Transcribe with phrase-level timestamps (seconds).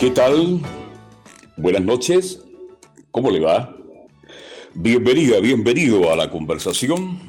[0.00, 0.62] ¿Qué tal?
[1.58, 2.42] Buenas noches.
[3.10, 3.76] ¿Cómo le va?
[4.72, 7.20] Bienvenida, bienvenido a la conversación.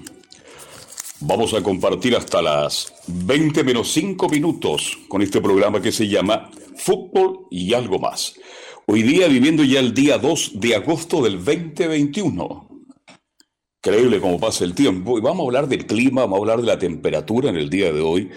[1.19, 6.49] Vamos a compartir hasta las 20 menos 5 minutos con este programa que se llama
[6.77, 8.35] Fútbol y algo más.
[8.85, 12.69] Hoy día viviendo ya el día 2 de agosto del 2021.
[13.83, 15.17] Increíble cómo pasa el tiempo.
[15.17, 17.91] Y vamos a hablar del clima, vamos a hablar de la temperatura en el día
[17.91, 18.29] de hoy.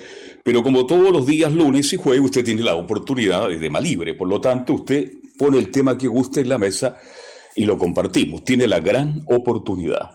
[0.44, 4.12] Pero como todos los días, lunes y jueves, usted tiene la oportunidad de tema libre.
[4.14, 6.98] Por lo tanto, usted pone el tema que guste en la mesa
[7.56, 8.44] y lo compartimos.
[8.44, 10.10] Tiene la gran oportunidad.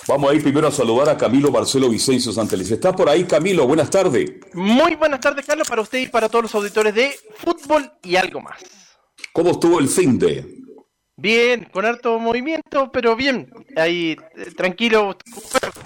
[0.07, 2.71] Vamos a ir primero a saludar a Camilo Marcelo Vicencio Santelis.
[2.71, 3.65] ¿Está por ahí, Camilo?
[3.65, 4.31] Buenas tardes.
[4.53, 8.41] Muy buenas tardes, Carlos, para usted y para todos los auditores de Fútbol y algo
[8.41, 8.61] más.
[9.31, 10.63] ¿Cómo estuvo el fin de?
[11.15, 13.49] Bien, con harto movimiento, pero bien.
[13.77, 15.15] Ahí, eh, tranquilo,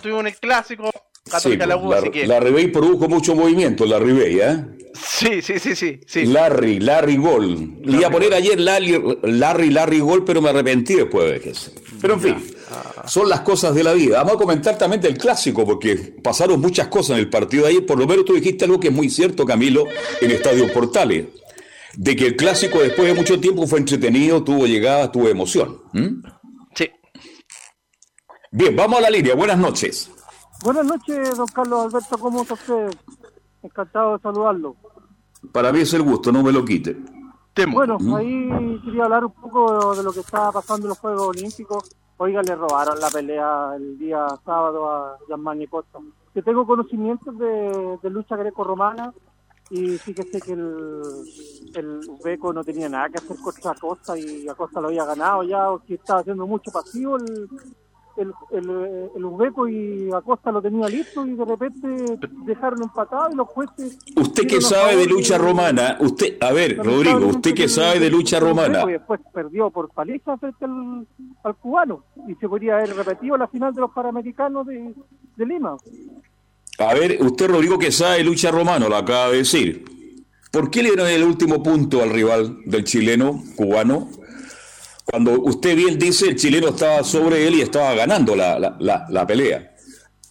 [0.02, 0.90] tuvimos un clásico,
[1.40, 4.64] Sí, la, la, Ribey produjo mucho movimiento, la Ribey, ¿eh?
[4.94, 6.26] Sí, sí, sí, sí, sí.
[6.26, 7.81] Larry, Larry Gol.
[7.84, 11.54] Le iba a poner ayer Larry, Larry, Larry Gol, pero me arrepentí después de que
[12.00, 12.36] Pero en fin,
[13.06, 14.18] son las cosas de la vida.
[14.18, 17.85] Vamos a comentar también del clásico, porque pasaron muchas cosas en el partido de ayer.
[17.85, 19.85] Por lo menos tú dijiste algo que es muy cierto, Camilo,
[20.22, 21.28] en Estadio Portales.
[21.96, 25.81] De que el clásico después de mucho tiempo fue entretenido, tuvo llegada, tuvo emoción.
[26.75, 26.91] Sí.
[28.52, 29.34] Bien, vamos a la línea.
[29.34, 30.12] Buenas noches.
[30.64, 32.90] Buenas noches, don Carlos Alberto, ¿cómo está usted?
[33.62, 34.75] Encantado de saludarlo.
[35.52, 36.97] Para mí es el gusto, no me lo quite.
[37.66, 41.90] Bueno, ahí quería hablar un poco de lo que estaba pasando en los Juegos Olímpicos.
[42.18, 46.00] Oiga, le robaron la pelea el día sábado a Gianmani Costa.
[46.34, 49.12] Que tengo conocimientos de, lucha greco-romana
[49.69, 51.01] y sí que sé que el,
[51.75, 55.72] el Ubeco no tenía nada que hacer contra Costa y Acosta lo había ganado ya,
[55.72, 57.50] o que estaba haciendo mucho pasivo el,
[58.17, 61.88] el, el, el Uzbeco y Acosta lo tenía listo y de repente
[62.45, 63.97] dejaron empatado y los jueces...
[64.16, 68.39] Usted que sabe de lucha romana, usted, a ver, Rodrigo, usted que sabe de lucha
[68.39, 68.83] romana...
[68.88, 71.07] Y después perdió por paliza frente al,
[71.44, 74.94] al, cubano y se podría haber repetido la final de los Panamericanos de,
[75.35, 75.78] de Lima.
[76.79, 79.85] A ver, usted Rodrigo que sabe de lucha romana, lo acaba de decir.
[80.51, 84.09] ¿Por qué le dieron el último punto al rival del chileno, cubano?
[85.09, 89.28] Cuando usted bien dice, el chileno estaba sobre él y estaba ganando la, la, la,
[89.28, 89.73] pelea.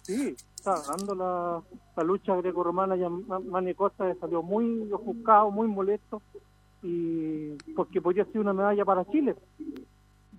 [0.03, 1.61] Sí, estaba ganando la,
[1.95, 3.01] la lucha greco-romana y
[3.49, 6.21] Mani Costa salió muy ofuscado, muy molesto,
[6.83, 9.35] y porque podría ser una medalla para Chile.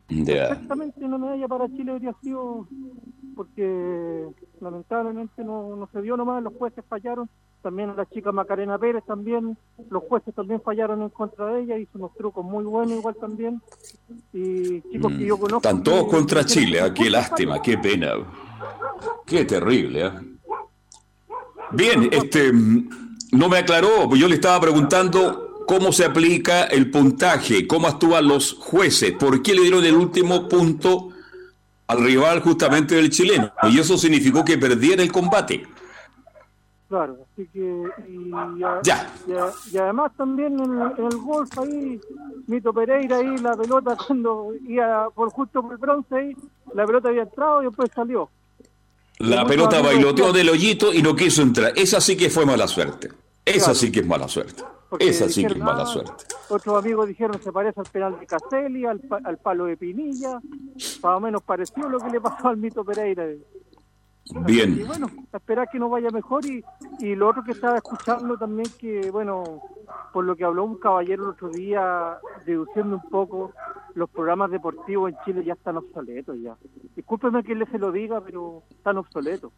[0.08, 2.66] Exactamente una medalla para Chile habría sido
[3.36, 4.26] porque
[4.60, 7.28] lamentablemente no, no se dio nomás, los jueces fallaron
[7.62, 9.56] también la chica Macarena Pérez también,
[9.90, 13.60] los jueces también fallaron en contra de ella, hizo unos trucos muy buenos igual también,
[14.32, 15.68] y chicos que yo mm, conozco...
[15.68, 16.92] Están todos contra Chile, ¿eh?
[16.94, 18.12] qué lástima, qué pena,
[19.26, 20.06] qué terrible.
[20.06, 20.10] ¿eh?
[21.72, 27.88] Bien, este, no me aclaró, yo le estaba preguntando cómo se aplica el puntaje, cómo
[27.88, 31.10] actúan los jueces, por qué le dieron el último punto
[31.86, 35.66] al rival justamente del chileno, y eso significó que perdiera el combate.
[36.88, 37.84] Claro, así que.
[38.08, 38.30] Y,
[38.82, 39.12] ya.
[39.70, 42.00] Y, además también en, el golf ahí,
[42.46, 46.36] Mito Pereira ahí, la pelota cuando iba por justo por el bronce ahí,
[46.72, 48.30] la pelota había entrado y después salió.
[49.18, 51.72] La pelota bailoteó del hoyito y no quiso entrar.
[51.76, 53.10] Esa sí que fue mala suerte.
[53.44, 54.62] Esa sí que es mala suerte.
[54.98, 56.24] Esa sí que es mala suerte.
[56.48, 60.40] Otros amigos dijeron se parece al penal de Caselli, al, al palo de Pinilla.
[61.02, 63.26] Más o menos pareció lo que le pasó al Mito Pereira.
[64.46, 64.78] Bien.
[64.78, 66.62] Y bueno, esperar que nos vaya mejor y,
[67.00, 69.62] y lo otro que estaba escuchando también que, bueno,
[70.12, 73.52] por lo que habló un caballero el otro día, deduciendo un poco,
[73.94, 76.56] los programas deportivos en Chile ya están obsoletos ya.
[76.94, 79.52] Discúlpeme que le se lo diga, pero están obsoletos.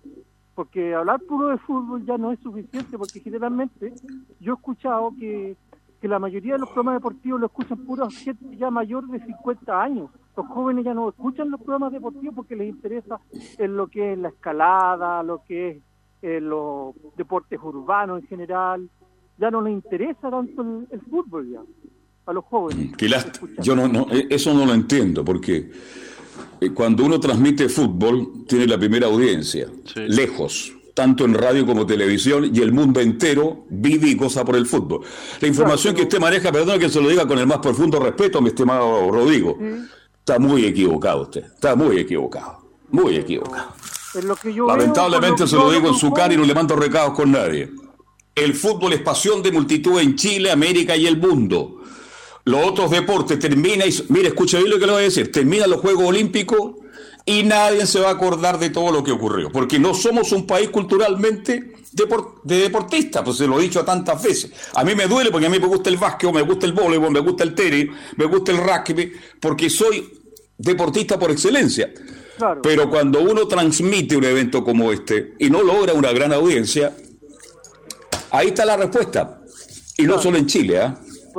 [0.54, 3.92] Porque hablar puro de fútbol ya no es suficiente, porque generalmente
[4.40, 5.56] yo he escuchado que,
[6.00, 9.82] que la mayoría de los programas deportivos lo escuchan pura gente ya mayor de 50
[9.82, 13.20] años los jóvenes ya no escuchan los programas deportivos porque les interesa
[13.58, 15.76] en lo que es la escalada, lo que es
[16.22, 18.88] eh, los deportes urbanos en general.
[19.36, 21.60] Ya no les interesa tanto el, fútbol ya
[22.26, 22.92] a los jóvenes.
[23.62, 25.70] yo no, no, eh, eso no lo entiendo porque
[26.60, 32.50] eh, cuando uno transmite fútbol tiene la primera audiencia, lejos tanto en radio como televisión,
[32.52, 35.00] y el mundo entero vive y goza por el fútbol.
[35.40, 38.42] La información que usted maneja, perdón que se lo diga con el más profundo respeto,
[38.42, 39.56] mi estimado Rodrigo,
[40.20, 43.74] está muy equivocado usted, está muy equivocado, muy equivocado.
[44.66, 47.70] Lamentablemente se lo digo en su cara y no le mando recados con nadie.
[48.34, 51.82] El fútbol es pasión de multitud en Chile, América y el mundo.
[52.44, 54.12] Los otros deportes terminan y...
[54.12, 55.30] Mire, escuche bien lo que le voy a decir.
[55.30, 56.72] Terminan los Juegos Olímpicos
[57.24, 60.46] y nadie se va a acordar de todo lo que ocurrió, porque no somos un
[60.46, 61.72] país culturalmente
[62.44, 64.52] de deportistas, pues se lo he dicho tantas veces.
[64.74, 67.10] A mí me duele porque a mí me gusta el básquet, me gusta el voleibol,
[67.10, 70.08] me gusta el tenis, me gusta el rugby, porque soy
[70.56, 71.92] deportista por excelencia.
[72.62, 76.96] Pero cuando uno transmite un evento como este y no logra una gran audiencia,
[78.30, 79.42] ahí está la respuesta.
[79.98, 80.94] Y no solo en Chile, ¿eh?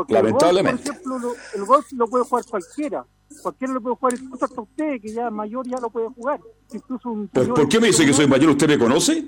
[0.10, 0.83] lamentablemente.
[0.83, 3.06] por ejemplo, el golf lo puede jugar cualquiera
[3.42, 6.40] cualquiera lo puede jugar, incluso hasta usted, que ya mayor, ya lo puede jugar.
[7.34, 8.52] ¿Por, qué me dice que soy mayor?
[8.52, 9.26] ¿Usted me conoce?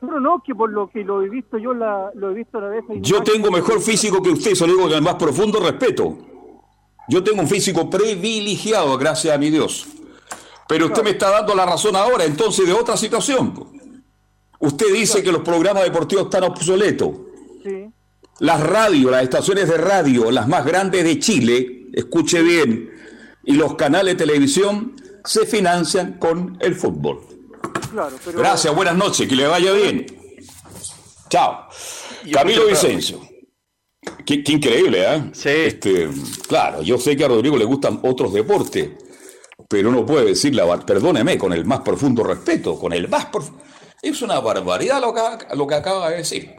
[0.00, 2.62] No, no, que por lo que lo he visto yo, la, lo he visto a
[2.62, 2.84] la vez.
[3.00, 6.16] Yo tengo mejor físico que usted, eso lo digo con el más profundo respeto.
[7.08, 9.86] Yo tengo un físico privilegiado, gracias a mi Dios.
[10.66, 13.52] Pero usted me está dando la razón ahora, entonces, de otra situación.
[14.58, 17.10] Usted dice que los programas deportivos están obsoletos.
[17.62, 17.86] Sí.
[18.40, 22.90] Las radios, las estaciones de radio, las más grandes de Chile, escuche bien,
[23.46, 24.94] y los canales de televisión
[25.24, 27.20] se financian con el fútbol.
[28.34, 30.06] Gracias, buenas noches, que le vaya bien.
[31.28, 31.68] Chao.
[32.32, 33.20] Camilo Vicencio.
[34.26, 35.30] Qué, increíble, ¿eh?
[35.32, 35.48] Sí.
[35.48, 36.08] Este,
[36.46, 38.90] claro, yo sé que a Rodrigo le gustan otros deportes,
[39.68, 43.62] pero no puede decir la perdóneme, con el más profundo respeto, con el más profundo.
[44.02, 45.20] Es una barbaridad lo que,
[45.56, 46.54] lo que acaba de decir.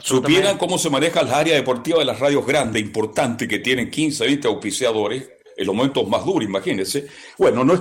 [0.00, 4.24] Supieran cómo se maneja la área deportiva de las radios grandes, importantes, que tienen 15,
[4.24, 7.06] 20 auspiciadores en los momentos más duros, imagínense.
[7.38, 7.80] Bueno, no es,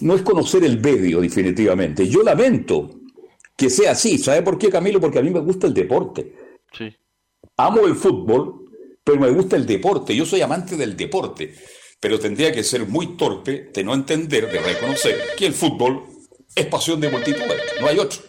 [0.00, 2.08] no es conocer el medio, definitivamente.
[2.08, 2.90] Yo lamento
[3.56, 4.18] que sea así.
[4.18, 5.00] ¿Sabe por qué, Camilo?
[5.00, 6.34] Porque a mí me gusta el deporte.
[6.72, 6.94] Sí.
[7.56, 8.66] Amo el fútbol,
[9.02, 10.14] pero me gusta el deporte.
[10.14, 11.54] Yo soy amante del deporte.
[12.00, 16.04] Pero tendría que ser muy torpe de no entender, de reconocer que el fútbol
[16.54, 17.62] es pasión de multitudes.
[17.80, 18.20] No hay otro.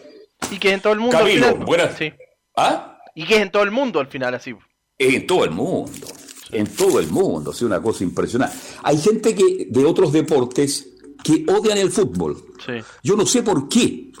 [0.50, 1.18] Y que en todo el mundo.
[1.18, 1.96] Camilo, buenas.
[1.98, 2.12] Sí.
[2.56, 2.98] ¿Ah?
[3.14, 4.54] Y que es en todo el mundo al final así.
[4.98, 6.06] En todo el mundo
[6.50, 8.56] en todo el mundo, es una cosa impresionante.
[8.82, 10.88] Hay gente que de otros deportes
[11.22, 12.36] que odian el fútbol.
[13.02, 14.12] Yo no sé por qué.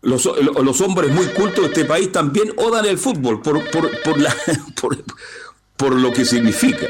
[0.00, 4.34] Los, hombres muy cultos de este país también odian el fútbol por, por, la,
[5.76, 6.86] por, lo que significa.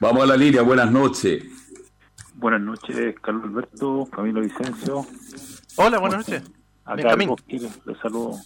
[0.00, 1.42] Vamos a la línea, buenas noches.
[2.34, 5.06] Buenas noches, Carlos Alberto, Camilo Vicencio.
[5.76, 6.42] Hola, buenas noches.
[6.84, 8.38] Acá les saludo.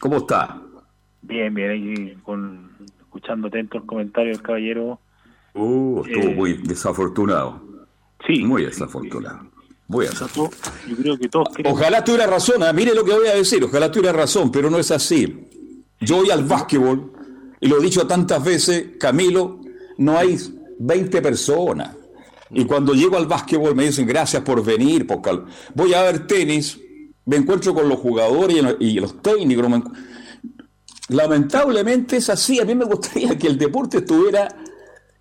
[0.00, 0.60] ¿Cómo está?
[1.22, 2.77] Bien, bien, ahí con
[3.08, 5.00] escuchando atento el comentario del caballero.
[5.54, 7.62] Uh, estuvo eh, muy desafortunado.
[8.26, 8.44] Sí.
[8.44, 9.46] Muy desafortunado.
[9.88, 12.72] Muy Yo creo que todos Ojalá tuviera razón, ¿eh?
[12.74, 15.48] mire lo que voy a decir, ojalá tuviera razón, pero no es así.
[15.98, 17.10] Yo voy al básquetbol,
[17.58, 19.60] y lo he dicho tantas veces, Camilo,
[19.96, 20.36] no hay
[20.78, 21.96] 20 personas.
[22.50, 25.40] Y cuando llego al básquetbol me dicen gracias por venir, porque
[25.74, 26.78] voy a ver tenis,
[27.24, 29.82] me encuentro con los jugadores y los técnicos,
[31.08, 32.60] Lamentablemente es así.
[32.60, 34.48] A mí me gustaría que el deporte estuviera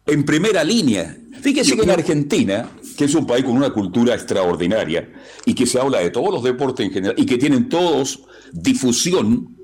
[0.06, 1.18] en primera línea.
[1.42, 5.12] Fíjese que en Argentina, que es un país con una cultura extraordinaria
[5.46, 9.56] y que se habla de todos los deportes en general y que tienen todos difusión,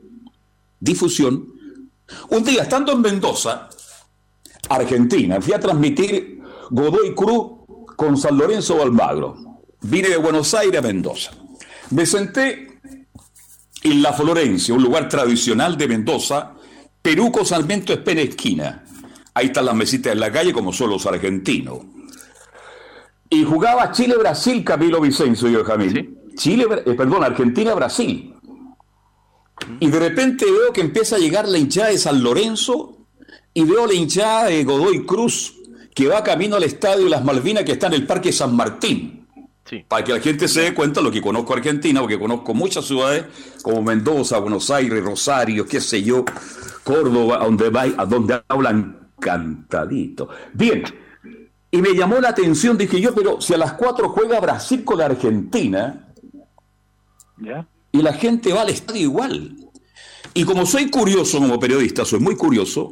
[0.79, 1.51] difusión.
[2.29, 3.69] Un día estando en Mendoza,
[4.69, 7.63] Argentina, fui a transmitir Godoy Cruz
[7.95, 9.59] con San Lorenzo Almagro.
[9.81, 11.31] Vine de Buenos Aires a Mendoza.
[11.89, 12.72] Me senté
[13.83, 16.53] en La Florencia, un lugar tradicional de Mendoza,
[17.01, 18.83] Peruco Sarmiento Espera esquina.
[19.33, 21.79] Ahí están las mesitas en la calle como son los argentinos.
[23.29, 26.17] Y jugaba Chile-Brasil, Camilo Vicencio y yo, Jamil.
[26.35, 28.35] Chile, eh, perdón, Argentina-Brasil.
[29.79, 33.07] Y de repente veo que empieza a llegar la hinchada de San Lorenzo
[33.53, 35.55] y veo la hinchada de Godoy Cruz
[35.93, 39.22] que va camino al estadio Las Malvinas que está en el Parque San Martín.
[39.87, 42.85] Para que la gente se dé cuenta de lo que conozco Argentina, porque conozco muchas
[42.85, 43.25] ciudades
[43.61, 46.25] como Mendoza, Buenos Aires, Rosario, qué sé yo,
[46.83, 50.29] Córdoba, a donde, va, a donde hablan cantadito.
[50.53, 50.83] Bien,
[51.71, 54.99] y me llamó la atención, dije yo, pero si a las cuatro juega Brasil con
[54.99, 56.13] la Argentina,
[57.91, 59.57] y la gente va al estadio igual.
[60.33, 62.91] Y como soy curioso como periodista, soy muy curioso,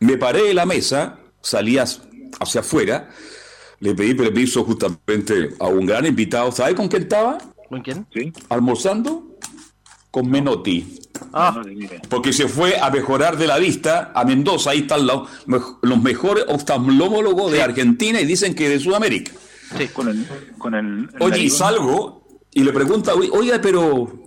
[0.00, 2.02] me paré de la mesa, salías
[2.40, 3.10] hacia afuera,
[3.80, 6.52] le pedí permiso justamente a un gran invitado.
[6.52, 7.38] ¿Sabe con quién estaba?
[7.68, 8.06] ¿Con quién?
[8.12, 8.32] ¿Sí?
[8.48, 9.36] Almorzando
[10.10, 10.98] con Menotti.
[11.32, 11.62] Ah.
[12.08, 14.70] Porque se fue a mejorar de la vista a Mendoza.
[14.70, 15.28] Ahí están los,
[15.82, 19.32] los mejores oftalmólogos de Argentina y dicen que de Sudamérica.
[19.78, 19.88] sí.
[19.88, 20.26] Con el,
[20.58, 24.24] con el, el Oye, y salgo y le pregunta, oiga, pero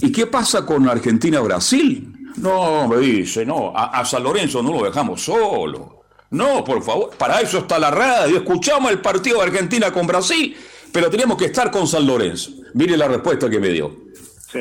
[0.00, 2.12] ¿y qué pasa con Argentina-Brasil?
[2.36, 5.95] No, me dice, no, a, a San Lorenzo no lo dejamos solo.
[6.36, 8.36] No, por favor, para eso está la radio.
[8.36, 10.54] Escuchamos el partido de Argentina con Brasil,
[10.92, 12.50] pero tenemos que estar con San Lorenzo.
[12.74, 13.96] Mire la respuesta que me dio.
[14.52, 14.60] Sí.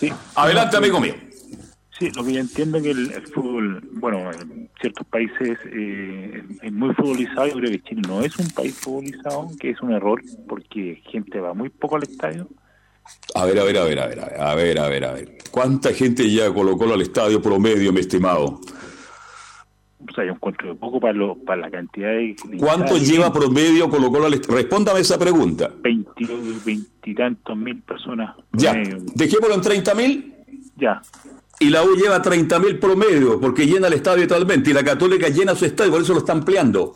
[0.00, 0.12] Sí.
[0.34, 1.14] Adelante, amigo mío.
[1.98, 6.42] Sí, lo que yo entiendo es que el, el fútbol, bueno, en ciertos países eh,
[6.62, 7.48] es muy futbolizado.
[7.48, 11.38] Yo creo que Chile no es un país futbolizado, que es un error porque gente
[11.38, 12.48] va muy poco al estadio.
[13.34, 15.38] A ver, a ver, a ver, a ver, a ver, a ver, a ver.
[15.50, 18.58] ¿Cuánta gente ya colocó al estadio promedio, mi estimado?
[20.08, 22.36] O sea, yo encuentro de poco para, lo, para la cantidad de...
[22.58, 24.56] ¿Cuánto lleva promedio colocó al estadio?
[24.56, 25.70] Respóndame esa pregunta.
[25.82, 26.10] 20,
[26.64, 28.36] veintitantos mil personas.
[28.52, 28.98] Ya, promedio.
[29.14, 30.34] dejémoslo en 30 mil.
[30.76, 31.00] Ya.
[31.60, 34.70] Y la U lleva 30 mil promedio, porque llena el estadio totalmente.
[34.70, 36.94] Y la Católica llena su estadio, por eso lo está ampliando.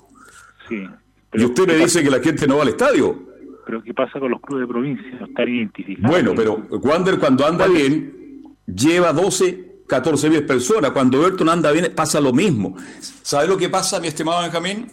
[0.68, 0.84] Sí.
[1.32, 3.26] Y usted me ¿qué dice que la gente no va al estadio.
[3.66, 5.06] Pero ¿qué pasa con los clubes de provincia?
[5.20, 6.10] No están identificados.
[6.10, 10.90] Bueno, pero Wander cuando anda bien, lleva 12, 14 mil personas.
[10.90, 12.76] Cuando Everton anda bien, pasa lo mismo.
[13.22, 14.90] ¿Sabe lo que pasa, mi estimado Benjamín?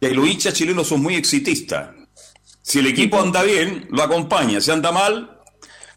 [0.00, 1.90] Que los hinchas chilenos son muy exitistas.
[2.62, 4.60] Si el equipo anda bien, lo acompaña.
[4.60, 5.40] Si anda mal,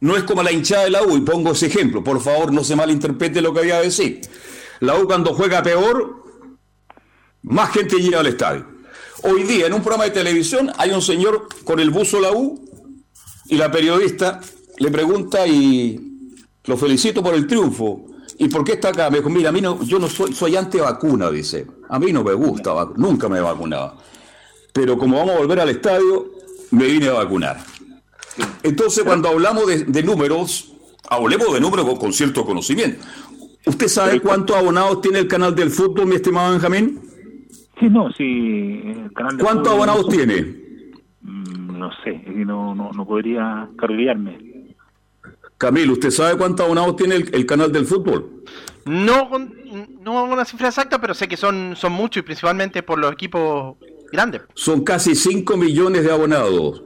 [0.01, 1.17] no es como la hinchada de la U.
[1.17, 2.03] Y pongo ese ejemplo.
[2.03, 4.21] Por favor, no se malinterprete lo que voy a decir.
[4.79, 6.23] La U cuando juega peor,
[7.43, 8.65] más gente llega al estadio.
[9.23, 12.63] Hoy día, en un programa de televisión, hay un señor con el buzo la U
[13.45, 14.41] y la periodista
[14.77, 16.06] le pregunta y
[16.67, 18.05] lo felicito por el triunfo.
[18.39, 19.09] ¿Y por qué está acá?
[19.09, 21.65] Me dijo, mira, a mí no, yo no soy, soy anti-vacuna, dice.
[21.89, 23.95] A mí no me gusta, nunca me he vacunado.
[24.73, 26.31] Pero como vamos a volver al estadio,
[26.71, 27.57] me vine a vacunar.
[28.63, 30.71] Entonces, cuando hablamos de, de números,
[31.09, 33.03] hablemos de números con, con cierto conocimiento.
[33.65, 36.99] ¿Usted sabe cuántos abonados tiene el canal del fútbol, mi estimado Benjamín?
[37.79, 38.81] Sí, no, sí.
[38.85, 40.41] el canal de ¿Cuántos fútbol- abonados tiene?
[41.21, 44.56] Mm, No sé, no, no, no podría cargarme.
[45.57, 48.43] Camilo, ¿usted sabe cuántos abonados tiene el, el canal del fútbol?
[48.85, 49.53] No con,
[50.01, 53.75] no una cifra exacta, pero sé que son, son muchos y principalmente por los equipos
[54.11, 54.41] grandes.
[54.53, 56.83] Son casi 5 millones de abonados.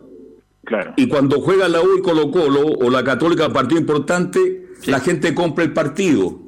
[0.63, 0.93] Claro.
[0.95, 5.35] Y cuando juega la U y Colo Colo o la Católica partido importante, la gente
[5.35, 6.39] compra el partido.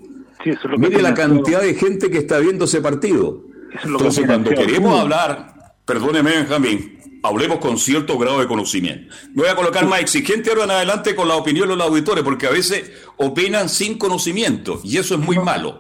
[0.44, 3.44] Sí, eso es lo que Mire la cantidad de gente que está viendo ese partido.
[3.72, 8.48] Eso es lo que Entonces, cuando queremos hablar, perdóneme Benjamín, hablemos con cierto grado de
[8.48, 9.14] conocimiento.
[9.34, 12.24] Me voy a colocar más exigente ahora en adelante con la opinión de los auditores,
[12.24, 15.80] porque a veces opinan sin conocimiento, y eso es muy malo.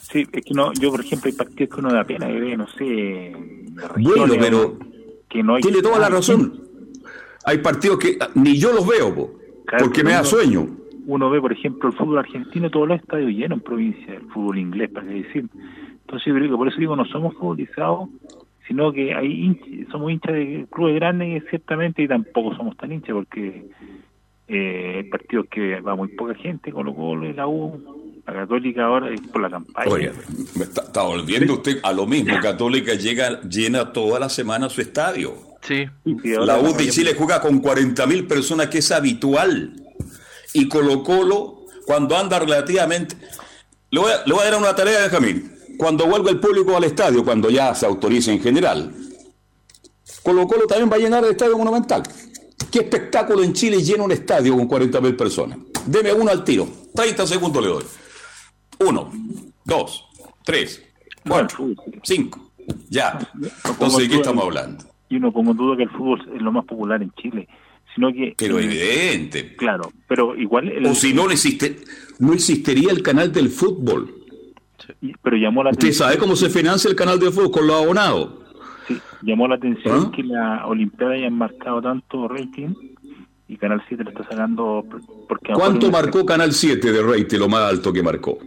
[0.00, 2.56] Sí, es que no, yo por ejemplo hay partidos que uno da pena que ve,
[2.56, 3.32] no sé,
[3.98, 4.78] Bueno, pero
[5.28, 6.62] que no hay tiene toda la razón.
[7.44, 10.66] Hay partidos que ni yo los veo, po, Claro, porque me da sueño.
[11.06, 14.58] Uno ve, por ejemplo, el fútbol argentino, todos los estadios llenos en provincia, el fútbol
[14.58, 15.46] inglés, para decir.
[16.00, 18.08] Entonces yo creo que por eso digo, no somos futbolizados,
[18.68, 23.12] sino que hay hinch- somos hinchas de clubes grandes, ciertamente, y tampoco somos tan hinchas,
[23.14, 23.64] porque
[24.46, 28.84] eh, hay partidos que va muy poca gente, Colo Colo y la U, la Católica
[28.84, 30.12] ahora es por la campaña.
[30.56, 32.34] Me está, está volviendo usted a lo mismo.
[32.40, 35.34] Católica llega, llena toda la semana su estadio.
[35.62, 35.86] Sí.
[36.04, 39.72] La U de Chile juega con 40.000 personas, que es habitual.
[40.54, 43.16] Y Colo Colo, cuando anda relativamente...
[43.90, 45.50] Le voy, a, le voy a dar una tarea, Benjamín.
[45.78, 48.92] Cuando vuelva el público al estadio, cuando ya se autorice en general,
[50.22, 52.02] Colo Colo también va a llenar el estadio monumental.
[52.70, 55.58] ¿Qué espectáculo en Chile llena un estadio con 40.000 personas?
[55.86, 56.68] Deme uno al tiro.
[56.94, 57.84] 30 segundos le doy.
[58.80, 59.10] Uno,
[59.64, 60.04] dos,
[60.44, 60.82] tres,
[61.24, 62.50] Bueno, cuatro, cinco.
[62.90, 63.18] Ya.
[63.64, 64.84] Entonces, ¿de qué estamos hablando?
[65.08, 67.48] Yo no pongo en duda que el fútbol es lo más popular en Chile,
[67.94, 68.34] sino que...
[68.36, 69.56] Pero evidente.
[69.56, 70.68] Claro, pero igual...
[70.68, 71.78] el- O si no, no, existe,
[72.18, 74.14] no existiría el canal del fútbol.
[75.22, 76.08] Pero llamó la ¿Usted atención...
[76.08, 77.50] sabe cómo se financia el canal del fútbol?
[77.50, 78.30] Con los abonados.
[78.86, 80.12] Sí, llamó la atención ¿Ah?
[80.14, 82.74] que la Olimpiada hayan marcado tanto rating
[83.48, 84.84] y Canal 7 lo está sacando
[85.28, 88.38] porque ¿Cuánto marcó Canal 7 de rating, lo más alto que marcó?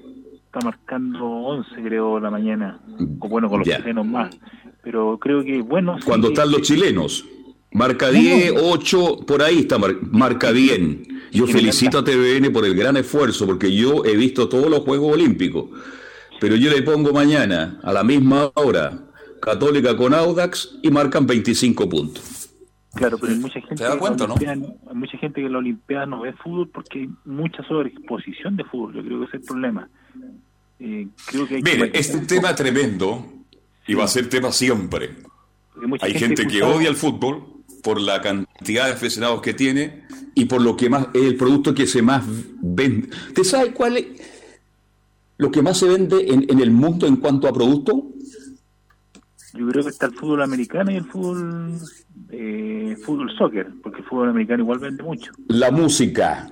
[0.45, 2.79] está marcando 11 creo la mañana
[3.19, 3.77] o bueno con los Ya.
[3.77, 4.37] chilenos más
[4.83, 7.25] pero creo que bueno sí, Cuando están los chilenos.
[7.73, 11.03] Marca 10, 8, por ahí está, mar- marca bien.
[11.31, 15.13] Yo felicito a TVN por el gran esfuerzo, porque yo he visto todos los Juegos
[15.13, 15.65] Olímpicos.
[16.41, 18.97] Pero yo le pongo mañana, a la misma hora,
[19.39, 22.49] Católica con Audax y marcan 25 puntos.
[22.95, 24.33] claro pero hay mucha gente ¿Te que cuenta, no?
[24.39, 28.63] Hay mucha gente que en la Olimpiada no ve fútbol porque hay mucha sobreexposición de
[28.63, 29.87] fútbol yo creo que ese es el problema
[30.79, 32.55] Eh, creo que hay Mire, este un tema poco.
[32.55, 33.33] tremendo
[33.85, 35.11] y va a ser tema siempre.
[36.01, 37.43] Hay gente, que odia el fútbol
[37.83, 41.75] por la cantidad de aficionados que tiene y por lo que más es el producto
[41.75, 42.23] que se más
[42.61, 43.09] vende.
[43.27, 44.05] ¿Usted sabe cuál es
[45.41, 48.11] lo que más se vende en, el mundo en cuanto a producto?
[49.55, 51.79] Yo creo que está el fútbol americano y el fútbol
[52.29, 55.31] eh, fútbol soccer, porque el fútbol americano igual vende mucho.
[55.47, 56.47] La música.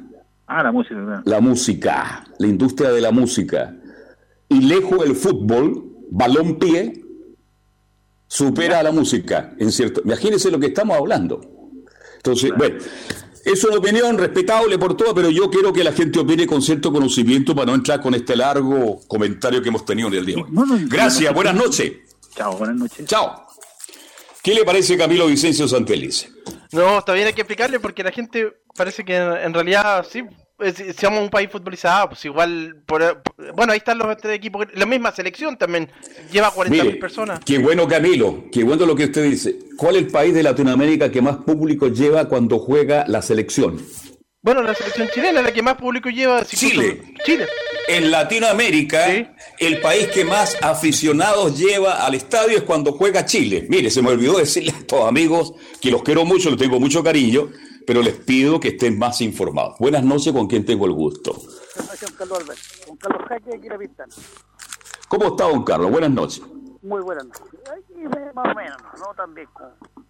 [0.47, 1.21] Ah, la música, ¿verdad?
[1.25, 3.77] La música, la industria de la música.
[4.49, 7.05] Y lejos el fútbol, balón pie,
[8.25, 10.01] supera a la música, en cierto.
[10.03, 11.41] Imagínense lo que estamos hablando.
[12.15, 12.79] Entonces, bueno,
[13.51, 16.91] es una opinión respetable por todo, pero yo quiero que la gente opine con cierto
[16.91, 20.45] conocimiento para no entrar con este largo comentario que hemos tenido en el día.
[20.87, 21.93] Gracias, buenas noches.
[22.35, 23.05] Chao, buenas noches.
[23.07, 23.47] Chao.
[24.43, 26.29] ¿Qué le parece Camilo Vicencio Santelice?
[26.71, 30.23] No, está bien, hay que explicarle porque la gente parece que en realidad sí,
[30.75, 35.11] si somos un país futbolizado, pues igual, bueno, ahí están los tres equipos, la misma
[35.11, 35.89] selección también,
[36.31, 37.39] lleva 40.000 personas.
[37.45, 39.55] Qué bueno Camilo, qué bueno lo que usted dice.
[39.77, 43.81] ¿Cuál es el país de Latinoamérica que más público lleva cuando juega la selección?
[44.41, 46.45] Bueno, la selección chilena, la que más público lleva.
[46.45, 47.01] Chile.
[47.25, 47.45] Chile.
[47.89, 53.65] En Latinoamérica, el país que más aficionados lleva al estadio es cuando juega Chile.
[53.67, 57.03] Mire, se me olvidó decirle a estos amigos que los quiero mucho, los tengo mucho
[57.03, 57.49] cariño,
[57.89, 59.79] pero les pido que estén más informados.
[59.79, 61.33] Buenas noches, con quien tengo el gusto.
[61.33, 62.63] Buenas noches, Carlos Alberto.
[62.85, 64.13] Con Carlos Jaque, aquí la Pintana.
[65.07, 65.89] ¿Cómo está, don Carlos?
[65.89, 66.43] Buenas noches.
[66.83, 67.49] Muy buenas noches.
[68.35, 69.47] más o menos, no tan bien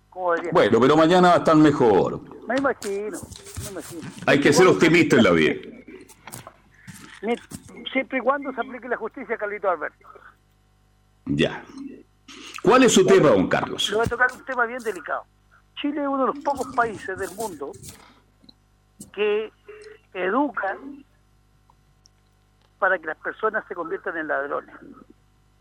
[0.09, 2.19] como, Bueno, pero mañana va a estar mejor.
[2.49, 3.17] Me imagino,
[3.63, 4.01] me imagino.
[4.25, 5.53] Hay que ser optimista en la vida.
[7.93, 10.05] Siempre y cuando se aplique la justicia, Carlito Alberto.
[11.27, 11.63] Ya.
[12.61, 13.89] ¿Cuál es su tema, don Carlos?
[13.89, 15.23] Le voy a tocar un tema bien delicado.
[15.81, 17.71] Chile es uno de los pocos países del mundo
[19.13, 19.51] que
[20.13, 20.77] educa
[22.79, 24.75] para que las personas se conviertan en ladrones.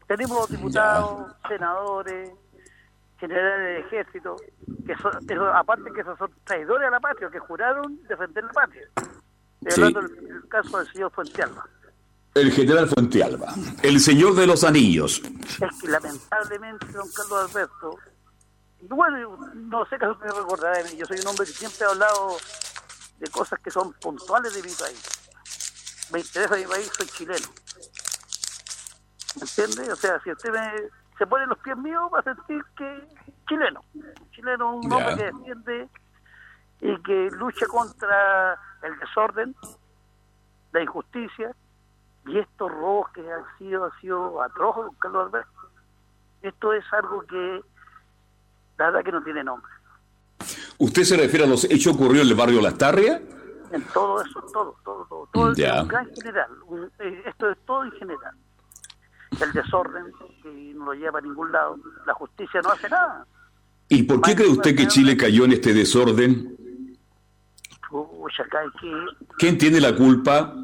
[0.06, 2.30] Tenemos diputados, senadores,
[3.18, 4.36] generales de ejército,
[4.86, 5.12] que son,
[5.54, 8.88] aparte que esos son traidores a la patria, que juraron defender la patria.
[9.60, 11.66] Estoy hablando del caso del señor Fuentealba.
[12.34, 13.52] El general Fuentealba,
[13.82, 15.20] el señor de los anillos.
[15.20, 17.98] Es que lamentablemente, don Carlos Alberto,
[18.82, 20.96] bueno, no sé qué me recordará de mí.
[20.96, 22.36] Yo soy un hombre que siempre ha hablado
[23.18, 25.30] de cosas que son puntuales de mi país.
[26.12, 27.48] Me interesa mi país, soy chileno.
[29.36, 29.92] ¿Me entiende?
[29.92, 30.72] O sea, si usted me,
[31.18, 33.08] se pone en los pies míos, va a sentir que
[33.48, 33.82] chileno.
[34.30, 35.88] Chileno, un hombre que defiende
[36.80, 39.54] y que lucha contra el desorden,
[40.72, 41.54] la injusticia
[42.26, 45.50] y estos robos que han sido, han sido atrojos, Carlos Alberto.
[46.42, 47.62] Esto es algo que
[48.86, 49.70] verdad que no tiene nombre.
[50.78, 53.20] ¿Usted se refiere a los hechos ocurridos en el barrio Las Tarrias?
[53.72, 55.28] En todo eso, todo, todo, todo.
[55.32, 55.80] todo ya.
[55.80, 56.48] En general.
[57.00, 58.34] Eh, esto es todo en general.
[59.40, 60.04] El desorden
[60.42, 61.76] que no lo lleva a ningún lado.
[62.06, 63.26] La justicia no hace nada.
[63.88, 66.56] ¿Y por qué cree usted que Chile cayó en este desorden?
[69.38, 70.54] ¿Quién tiene la culpa?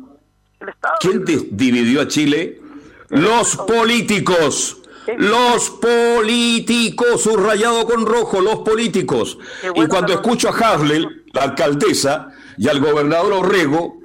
[0.60, 0.94] El Estado.
[1.00, 2.60] ¿Quién dividió a Chile?
[3.08, 4.82] Los políticos.
[5.18, 9.38] Los políticos, subrayado con rojo, los políticos.
[9.74, 14.00] y cuando escucho a Haslel, la alcaldesa, y al gobernador Orrego,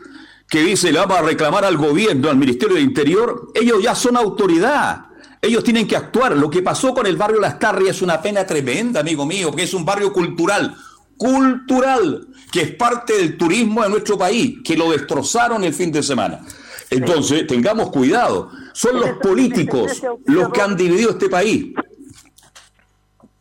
[0.50, 4.18] que dice le vamos a reclamar al gobierno, al Ministerio de Interior, ellos ya son
[4.18, 5.06] autoridad.
[5.42, 6.36] Ellos tienen que actuar.
[6.36, 9.64] Lo que pasó con el barrio Las Tarrias es una pena tremenda, amigo mío, porque
[9.64, 10.76] es un barrio cultural,
[11.18, 16.04] cultural, que es parte del turismo de nuestro país, que lo destrozaron el fin de
[16.04, 16.42] semana.
[16.90, 18.52] Entonces, tengamos cuidado.
[18.80, 21.74] Son los políticos los que han dividido este país.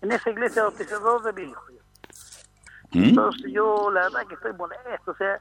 [0.03, 1.63] En esa iglesia dos de mi hijo.
[2.91, 3.05] ¿Mm?
[3.05, 5.41] Entonces yo la verdad que estoy molesto, o sea,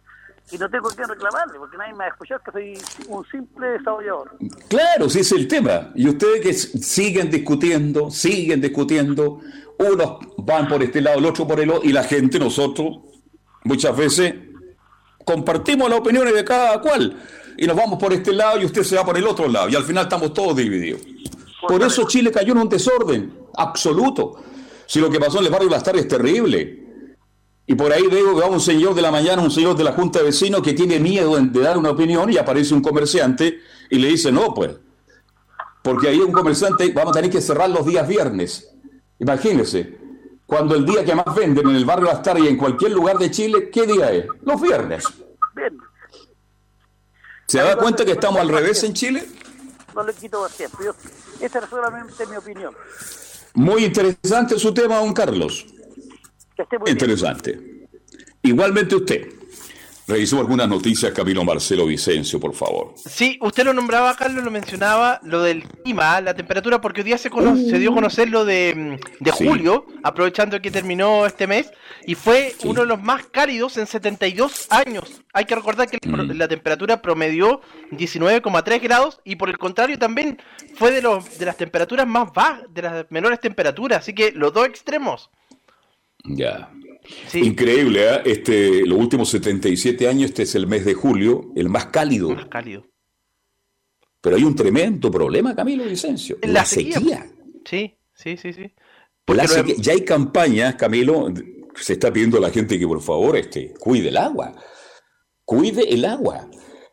[0.51, 4.37] y no tengo que reclamarle, porque nadie me ha escuchado que soy un simple desarrollador.
[4.69, 5.91] Claro, sí es el tema.
[5.95, 9.39] Y ustedes que siguen discutiendo, siguen discutiendo,
[9.79, 12.99] unos van por este lado, el otro por el otro, y la gente, nosotros,
[13.63, 14.35] muchas veces,
[15.25, 17.17] compartimos las opiniones de cada cual
[17.57, 19.75] y nos vamos por este lado y usted se va por el otro lado y
[19.75, 21.01] al final estamos todos divididos.
[21.67, 24.37] Por eso Chile cayó en un desorden absoluto.
[24.85, 26.83] Si lo que pasó en el barrio Las Tardes es terrible.
[27.65, 29.91] Y por ahí veo que va un señor de la mañana, un señor de la
[29.91, 33.99] Junta de Vecinos que tiene miedo de dar una opinión y aparece un comerciante y
[33.99, 34.71] le dice, no, pues,
[35.81, 38.73] porque ahí un comerciante, vamos a tener que cerrar los días viernes.
[39.19, 39.97] Imagínese,
[40.45, 43.17] cuando el día que más venden en el barrio Las Tardes y en cualquier lugar
[43.17, 44.25] de Chile, ¿qué día es?
[44.43, 45.03] Los viernes.
[47.47, 49.25] ¿Se da cuenta que estamos al revés en Chile?
[49.95, 50.79] No le quito más tiempo.
[51.39, 52.75] esta es solamente mi opinión.
[53.53, 55.65] Muy interesante su tema, don Carlos.
[56.85, 57.87] interesante.
[58.41, 59.33] Igualmente usted.
[60.07, 62.93] Revisemos algunas noticias, Camilo Marcelo Vicencio, por favor.
[62.95, 67.17] Sí, usted lo nombraba, Carlos, lo mencionaba, lo del clima, la temperatura, porque hoy día
[67.17, 71.69] se, se dio a conocer lo de, mm, julio, aprovechando que terminó este mes,
[72.05, 75.23] y fue uno de los más cálidos en 72 años.
[75.33, 76.31] Hay que recordar que mm.
[76.37, 77.59] la temperatura promedió
[77.91, 80.41] 19,3 grados, y por el contrario también
[80.75, 84.53] fue de, los, de las temperaturas más bajas, de las menores temperaturas, así que los
[84.53, 85.29] dos extremos.
[86.23, 86.69] Ya.
[87.33, 88.21] Increíble, ¿eh?
[88.25, 92.29] este, los últimos 77 años, este es el mes de julio, el más cálido.
[92.29, 92.85] Más cálido.
[94.21, 96.37] Pero hay un tremendo problema, Camilo Vicencio.
[96.41, 97.25] La, sequía.
[97.65, 98.73] Sí, sí, sí, sí.
[99.79, 101.33] Ya hay campañas, Camilo,
[101.75, 104.53] se está pidiendo a la gente que por favor este, cuide el agua.
[105.45, 106.49] Cuide el agua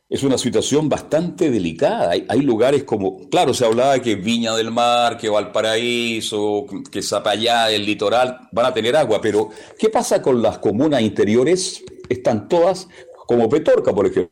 [0.08, 2.10] es una situación bastante delicada.
[2.10, 7.86] Hay, lugares como, claro, se hablaba que Viña del Mar, que Valparaíso, que Zapallá, el
[7.86, 11.82] litoral, van a tener agua, pero ¿qué pasa con las comunas interiores?
[12.08, 12.88] Están todas
[13.26, 14.30] como Petorca, por ejemplo.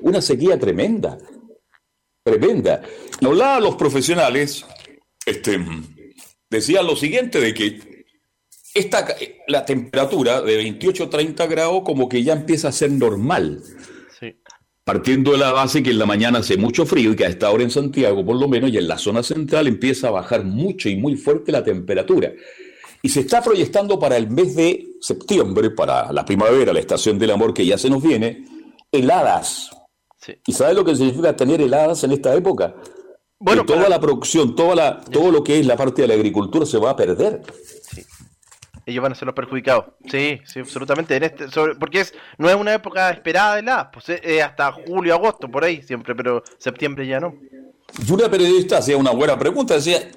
[0.00, 1.18] Una sequía tremenda,
[2.24, 2.82] tremenda.
[3.22, 4.64] Hablaban los profesionales,
[5.26, 5.60] este,
[6.48, 8.06] decían lo siguiente, de que
[8.72, 9.06] esta,
[9.48, 13.62] la temperatura de 28-30 grados como que ya empieza a ser normal
[14.92, 17.48] partiendo de la base que en la mañana hace mucho frío y que a esta
[17.52, 20.88] hora en Santiago, por lo menos, y en la zona central empieza a bajar mucho
[20.88, 22.32] y muy fuerte la temperatura.
[23.00, 27.30] Y se está proyectando para el mes de septiembre, para la primavera, la estación del
[27.30, 28.44] amor que ya se nos viene,
[28.90, 29.70] heladas.
[30.44, 32.74] ¿Y sabes lo que significa tener heladas en esta época?
[33.38, 36.14] Bueno, que toda la producción, toda la, todo lo que es la parte de la
[36.14, 37.42] agricultura se va a perder
[38.90, 39.86] ellos van a ser los perjudicados.
[40.10, 41.16] Sí, sí, absolutamente.
[41.16, 41.46] En este,
[41.78, 45.64] porque es, no es una época esperada de la, pues es hasta julio, agosto, por
[45.64, 47.34] ahí siempre, pero septiembre ya no.
[48.06, 50.10] Y una periodista hacía una buena pregunta, decía,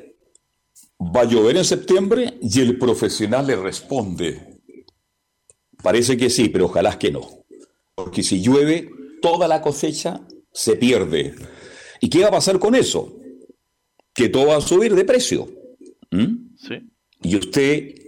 [0.99, 2.37] ¿va a llover en septiembre?
[2.41, 4.61] Y el profesional le responde,
[5.81, 7.45] parece que sí, pero ojalá que no.
[7.95, 8.89] Porque si llueve,
[9.21, 11.35] toda la cosecha se pierde.
[11.99, 13.15] ¿Y qué va a pasar con eso?
[14.13, 15.47] Que todo va a subir de precio.
[16.11, 16.55] ¿Mm?
[16.57, 16.75] Sí.
[17.21, 18.02] Y usted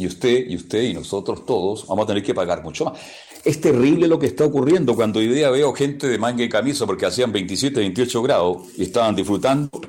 [0.00, 2.98] y usted, y usted, y nosotros todos vamos a tener que pagar mucho más.
[3.44, 6.86] Es terrible lo que está ocurriendo cuando hoy día veo gente de manga y camisa
[6.86, 9.80] porque hacían 27, 28 grados y estaban disfrutando.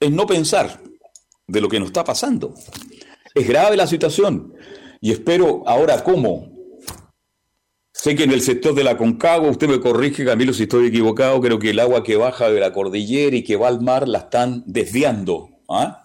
[0.00, 0.80] Es no pensar
[1.46, 2.54] de lo que nos está pasando.
[3.34, 4.54] Es grave la situación.
[5.00, 6.52] Y espero ahora cómo.
[7.92, 11.40] Sé que en el sector de la Concagua, usted me corrige, Camilo, si estoy equivocado,
[11.40, 14.18] creo que el agua que baja de la cordillera y que va al mar la
[14.18, 15.50] están desviando.
[15.68, 16.03] ¿ah?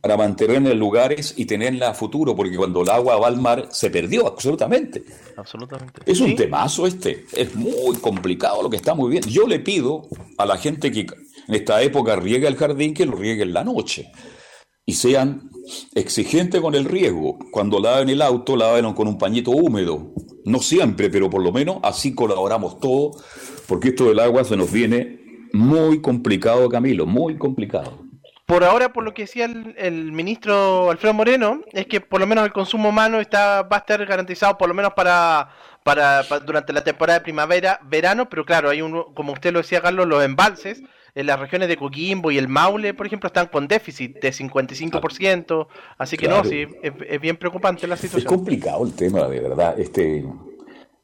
[0.00, 3.68] Para mantenerla en lugares y tenerla a futuro, porque cuando el agua va al mar
[3.70, 5.04] se perdió absolutamente.
[5.36, 6.00] Absolutamente.
[6.06, 9.24] Es un temazo este, es muy complicado lo que está muy bien.
[9.24, 10.08] Yo le pido
[10.38, 13.64] a la gente que en esta época riegue el jardín que lo riegue en la
[13.64, 14.10] noche
[14.86, 15.50] y sean
[15.94, 17.38] exigentes con el riego.
[17.50, 20.12] Cuando laven el auto, laven con un pañito húmedo.
[20.44, 23.22] No siempre, pero por lo menos así colaboramos todos,
[23.66, 28.03] porque esto del agua se nos viene muy complicado, Camilo, muy complicado.
[28.46, 32.44] Por ahora, por lo que decía el, ministro Alfredo Moreno, es que por lo menos
[32.44, 35.48] el consumo humano está, va a estar garantizado por lo menos para,
[35.82, 39.80] para, durante la temporada de primavera, verano, pero claro, hay un, como usted lo decía,
[39.80, 40.82] Carlos, los embalses
[41.14, 45.66] en las regiones de Coquimbo y el Maule, por ejemplo, están con déficit de 55%,
[45.96, 48.26] así que no, sí, es, bien preocupante la situación.
[48.30, 49.78] Es complicado el tema, de verdad.
[49.78, 50.22] Este,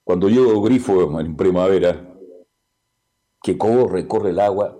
[0.04, 2.06] cuando yo grifo en primavera,
[3.42, 4.78] que corre, corre el agua,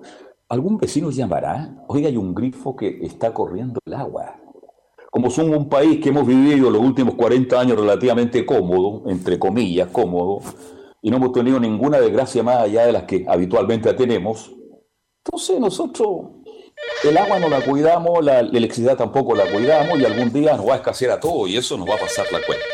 [0.51, 4.37] algún vecino llamará, oiga, hay un grifo que está corriendo el agua.
[5.11, 9.89] Como somos un país que hemos vivido los últimos 40 años relativamente cómodo, entre comillas,
[9.91, 10.41] cómodo,
[11.03, 14.53] y no hemos tenido ninguna desgracia más allá de las que habitualmente tenemos,
[15.25, 16.09] entonces nosotros
[17.05, 20.75] el agua no la cuidamos, la, electricidad tampoco la cuidamos y algún día nos va
[20.75, 22.65] a escasear a todo y eso nos va a pasar la cuenta.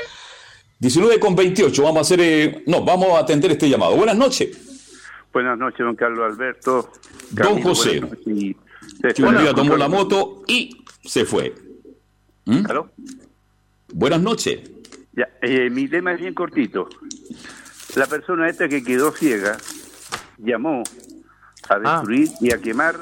[0.78, 3.96] 19 con 28, vamos a hacer, eh, no, vamos a atender este llamado.
[3.96, 4.65] Buenas noches.
[5.37, 6.90] Buenas noches, don Carlos Alberto.
[7.33, 8.01] don José.
[9.14, 11.55] Que un día tomó la moto y se fue.
[12.46, 12.64] ¿Mm?
[13.92, 14.72] Buenas noches.
[15.12, 16.88] Ya, eh, mi tema es bien cortito.
[17.96, 19.59] La persona esta que quedó ciega
[20.38, 20.83] llamó
[21.68, 21.81] a ah.
[21.81, 22.96] destruir y a quemar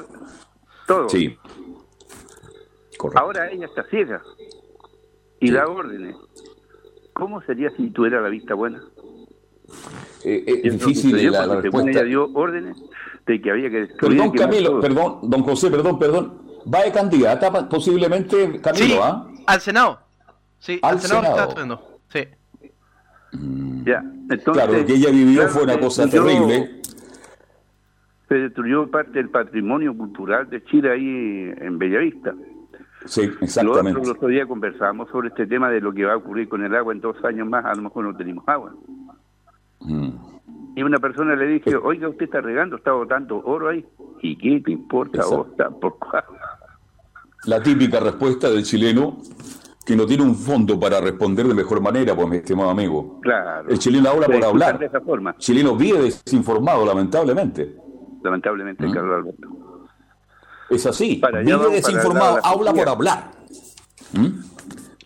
[0.87, 1.07] todo.
[1.07, 1.37] Sí.
[3.15, 4.21] Ahora ella está ciega
[5.39, 6.17] y da órdenes.
[7.13, 8.83] ¿Cómo sería si tuviera la vista buena?
[10.27, 12.03] Eh, es difícil la, respuesta.
[12.03, 12.75] dio órdenes
[13.27, 16.33] de que había que Perdón, Camilo, perdón, don José, perdón, perdón.
[16.73, 19.27] Va de candidata posiblemente, Camilo, ¿ah?
[19.45, 19.99] Al Senado.
[20.57, 22.27] Sí, al, Senado, está Sí.
[23.33, 23.83] Mm.
[23.85, 26.81] Ya, entonces, claro, que ella vivió fue una cosa terrible.
[28.27, 32.33] Se destruyó parte del patrimonio cultural de Chile ahí en Bellavista.
[33.05, 33.91] Sí, exactamente.
[33.91, 36.63] Nosotros el otro día conversábamos sobre este tema de lo que va a ocurrir con
[36.63, 38.73] el agua en dos años más, a lo mejor no tenemos agua.
[39.85, 40.09] Mm.
[40.77, 43.85] Y una persona le dije, oiga, usted está regando, está botando oro ahí.
[44.21, 46.09] ¿Y qué te importa vos tampoco?
[47.45, 49.17] La típica respuesta del chileno
[49.85, 53.19] que no tiene un fondo para responder de mejor manera, pues mi estimado amigo.
[53.21, 53.69] Claro.
[53.69, 54.79] El chileno habla por hablar.
[54.79, 55.31] De esa forma.
[55.31, 57.75] El chileno vive desinformado, lamentablemente.
[58.23, 58.91] Lamentablemente, ¿Mm?
[58.91, 59.47] Carlos Alberto.
[60.71, 61.17] Es así.
[61.17, 63.31] Para vive vamos, desinformado, la- la habla por hablar.
[64.13, 64.54] ¿Mm?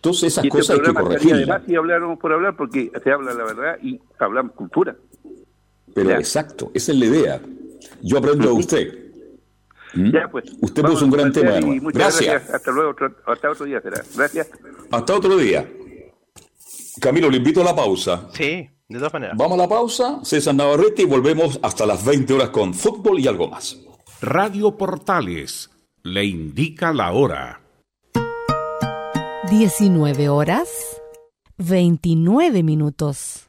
[0.00, 1.62] Entonces esas Y este cosas hay que corregirlas.
[1.66, 4.96] si habláramos por hablar, porque se habla la verdad y hablamos cultura.
[5.94, 6.16] Pero Ya.
[6.16, 7.40] exacto, esa es la idea.
[8.02, 8.98] Yo aprendo de usted.
[9.92, 10.10] ¿Mm?
[10.12, 10.44] Ya, pues.
[10.60, 11.58] Usted puso un gran tema.
[11.58, 12.48] y Gracias.
[12.48, 14.02] Hasta luego, otro- hasta otro día será.
[14.16, 14.48] Gracias.
[14.90, 15.68] Hasta otro día.
[17.00, 18.28] Camilo, le invito a la pausa.
[18.32, 19.36] Sí, de todas maneras.
[19.36, 23.26] Vamos a la pausa, César Navarrete, y volvemos hasta las 20 horas con fútbol y
[23.26, 23.78] algo más.
[24.22, 25.70] Radio Portales
[26.04, 27.60] le indica la hora.
[29.50, 30.68] 19 horas
[31.58, 33.48] 29 minutos.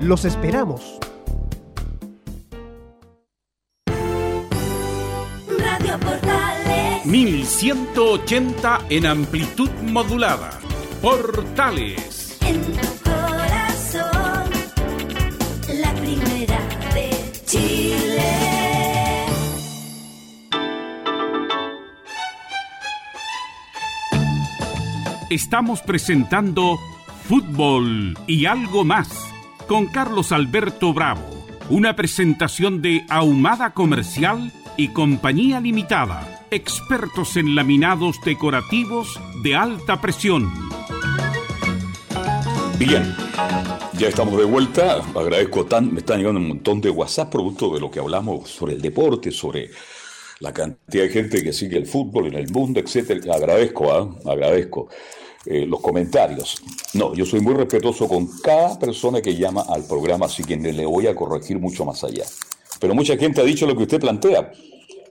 [0.00, 0.98] Los esperamos.
[5.58, 7.04] Radio Portales.
[7.04, 10.50] 1180 en amplitud modulada.
[11.02, 12.38] Portales.
[12.42, 14.50] En tu corazón.
[15.80, 16.60] La primera
[16.94, 18.22] de Chile.
[25.28, 26.78] Estamos presentando
[27.24, 29.27] Fútbol y algo más
[29.68, 31.22] con Carlos Alberto Bravo.
[31.68, 36.46] Una presentación de Ahumada Comercial y Compañía Limitada.
[36.50, 40.50] Expertos en laminados decorativos de alta presión.
[42.78, 43.14] Bien,
[43.98, 45.02] ya estamos de vuelta.
[45.14, 48.72] Agradezco tan, me están llegando un montón de WhatsApp producto de lo que hablamos sobre
[48.72, 49.70] el deporte, sobre
[50.40, 53.34] la cantidad de gente que sigue el fútbol en el mundo, etcétera.
[53.34, 54.30] Agradezco, ¿ah?
[54.30, 54.88] agradezco
[55.46, 56.62] eh, los comentarios.
[56.94, 60.86] No, yo soy muy respetuoso con cada persona que llama al programa, así que le
[60.86, 62.24] voy a corregir mucho más allá.
[62.80, 64.52] Pero mucha gente ha dicho lo que usted plantea.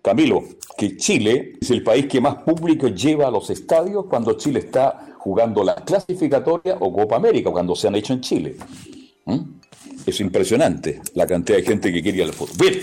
[0.01, 0.43] Camilo,
[0.77, 5.15] que Chile es el país que más público lleva a los estadios cuando Chile está
[5.17, 8.55] jugando la clasificatoria o Copa América, cuando se han hecho en Chile.
[9.25, 9.39] ¿Mm?
[10.05, 12.55] Es impresionante la cantidad de gente que quiere ir al fútbol.
[12.57, 12.79] Bien,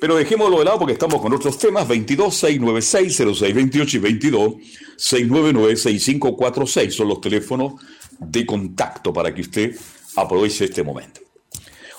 [0.00, 1.86] pero dejémoslo de lado porque estamos con otros temas.
[1.88, 4.54] 22 696 0628 y 22
[4.96, 7.74] 699 6546 son los teléfonos
[8.18, 9.76] de contacto para que usted
[10.16, 11.20] aproveche este momento.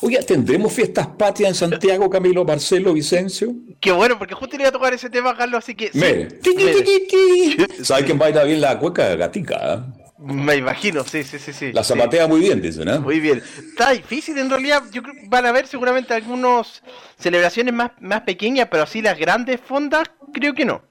[0.01, 3.55] Oye, ¿tendremos fiestas patrias en Santiago, Camilo, Marcelo, Vicencio?
[3.79, 5.87] Qué bueno, porque justo iba a tocar ese tema, Carlos, así que...
[5.87, 5.97] sí.
[5.97, 6.39] Mire.
[6.45, 7.67] Mire.
[7.83, 9.87] ¿Sabe quién baila bien la cueca gatica?
[10.19, 11.53] Me imagino, sí, sí, sí.
[11.53, 11.89] sí La sí.
[11.93, 12.99] zapatea muy bien, dicen, ¿eh?
[12.99, 13.37] Muy bien.
[13.69, 14.83] Está difícil en realidad.
[14.91, 16.81] Yo creo que van a haber seguramente algunas
[17.19, 20.81] celebraciones más, más pequeñas, pero así las grandes fondas, creo que no.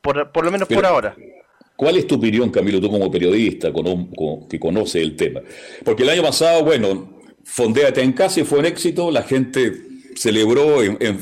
[0.00, 1.14] Por, por lo menos por ahora.
[1.76, 5.40] ¿Cuál es tu opinión, Camilo, tú como periodista cono- co- que conoce el tema?
[5.84, 7.12] Porque el año pasado, bueno,
[7.46, 9.70] Fondéate en casa y fue un éxito, la gente
[10.16, 11.18] celebró en, en-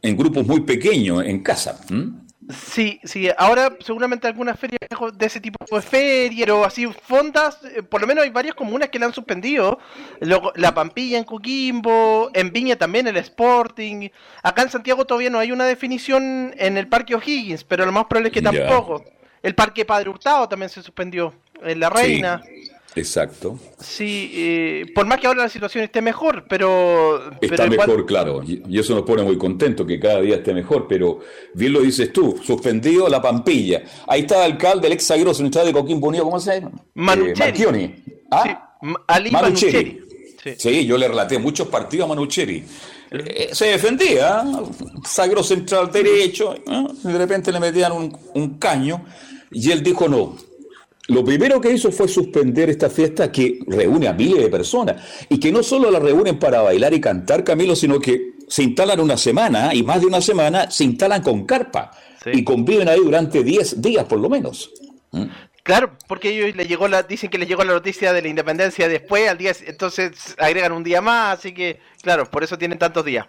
[0.00, 1.80] en grupos muy pequeños, en casa.
[1.90, 2.12] ¿m?
[2.48, 4.78] Sí, sí, ahora seguramente algunas ferias
[5.14, 8.88] de ese tipo de ferias o así fondas, eh, por lo menos hay varias comunas
[8.88, 9.78] que la han suspendido.
[10.20, 14.10] Luego, la Pampilla en Coquimbo, en Viña también el Sporting.
[14.42, 18.04] Acá en Santiago todavía no hay una definición en el Parque O'Higgins, pero lo más
[18.04, 18.52] probable es que Ya.
[18.52, 19.04] tampoco.
[19.42, 22.42] El Parque Padre Hurtado también se suspendió, en La Reina.
[22.96, 23.58] Exacto.
[23.78, 27.30] Sí, eh, por más que ahora la situación esté mejor, pero...
[27.40, 30.52] Está pero mejor, claro, y y eso nos pone muy contentos, que cada día esté
[30.52, 31.20] mejor, pero
[31.54, 33.82] bien lo dices tú, suspendido la Pampilla.
[34.06, 36.72] Ahí está el alcalde, el ex central de Coquimbo Unido, ¿cómo se llama?
[36.94, 37.38] Manucheri.
[37.38, 37.94] Marchioni.
[38.30, 38.76] ¿Ah?
[39.06, 40.00] Ali Manucheri.
[40.42, 40.56] Manucheri.
[40.58, 40.86] Sí.
[40.86, 42.64] yo le relaté muchos partidos a Manucheri.
[43.10, 44.62] Eh, se defendía, ¿eh?
[45.06, 46.86] zaguero central derecho, ¿eh?
[47.02, 49.04] de repente le metían un, un caño,
[49.50, 50.36] y él dijo no.
[51.08, 55.38] Lo primero que hizo fue suspender esta fiesta que reúne a miles de personas y
[55.38, 59.16] que no solo la reúnen para bailar y cantar, Camilo, sino que se instalan una
[59.16, 61.92] semana y más de una semana se instalan con carpa
[62.32, 64.72] y conviven ahí durante 10 días por lo menos.
[65.12, 65.26] ¿Mm?
[65.62, 68.88] Claro, porque ellos le llegó la, dicen que les llegó la noticia de la independencia
[68.88, 73.04] después, al día, entonces agregan un día más, así que, claro, por eso tienen tantos
[73.04, 73.26] días.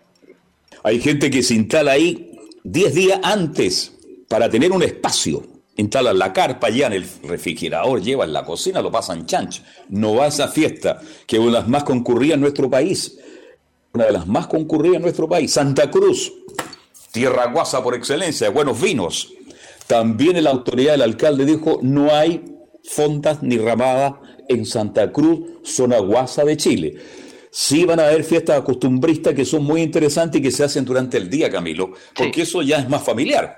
[0.84, 3.94] Hay gente que se instala ahí 10 días antes
[4.28, 5.57] para tener un espacio.
[5.78, 9.62] Instalan la carpa, llevan el refrigerador, llevan la cocina, lo pasan chancho.
[9.90, 13.20] No va a esa fiesta, que es una de las más concurridas en nuestro país.
[13.94, 15.54] Una de las más concurridas en nuestro país.
[15.54, 16.34] Santa Cruz,
[17.12, 19.32] tierra guasa por excelencia, de buenos vinos.
[19.86, 22.44] También la autoridad del alcalde dijo, no hay
[22.84, 24.14] fondas ni ramadas
[24.50, 26.98] en Santa Cruz, zona guasa de Chile.
[27.52, 31.18] Sí van a haber fiestas acostumbristas que son muy interesantes y que se hacen durante
[31.18, 33.58] el día, Camilo, porque eso ya es más familiar.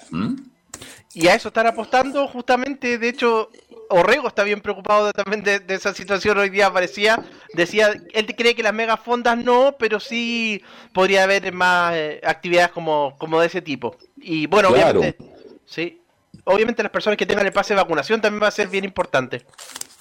[1.13, 3.50] Y a eso están apostando justamente, de hecho,
[3.89, 7.24] Orrego está bien preocupado también de, de esa situación hoy día aparecía,
[7.56, 10.62] decía, él cree que las megafondas no, pero sí
[10.93, 13.95] podría haber más eh, actividades como, como de ese tipo.
[14.17, 15.00] Y bueno, Claro.
[15.00, 15.26] obviamente,
[15.65, 16.00] sí,
[16.43, 19.43] obviamente las personas que tengan el pase de vacunación también va a ser bien importante.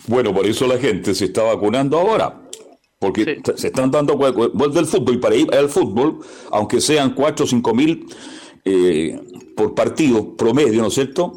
[0.06, 2.34] Bueno, por eso la gente se está vacunando ahora.
[3.00, 6.18] Porque se están dando cu- cu- vuelve el fútbol y para ir al fútbol,
[6.50, 8.04] aunque sean 4 o 5 mil
[8.64, 9.20] eh,
[9.58, 11.36] por partido promedio, ¿no es cierto?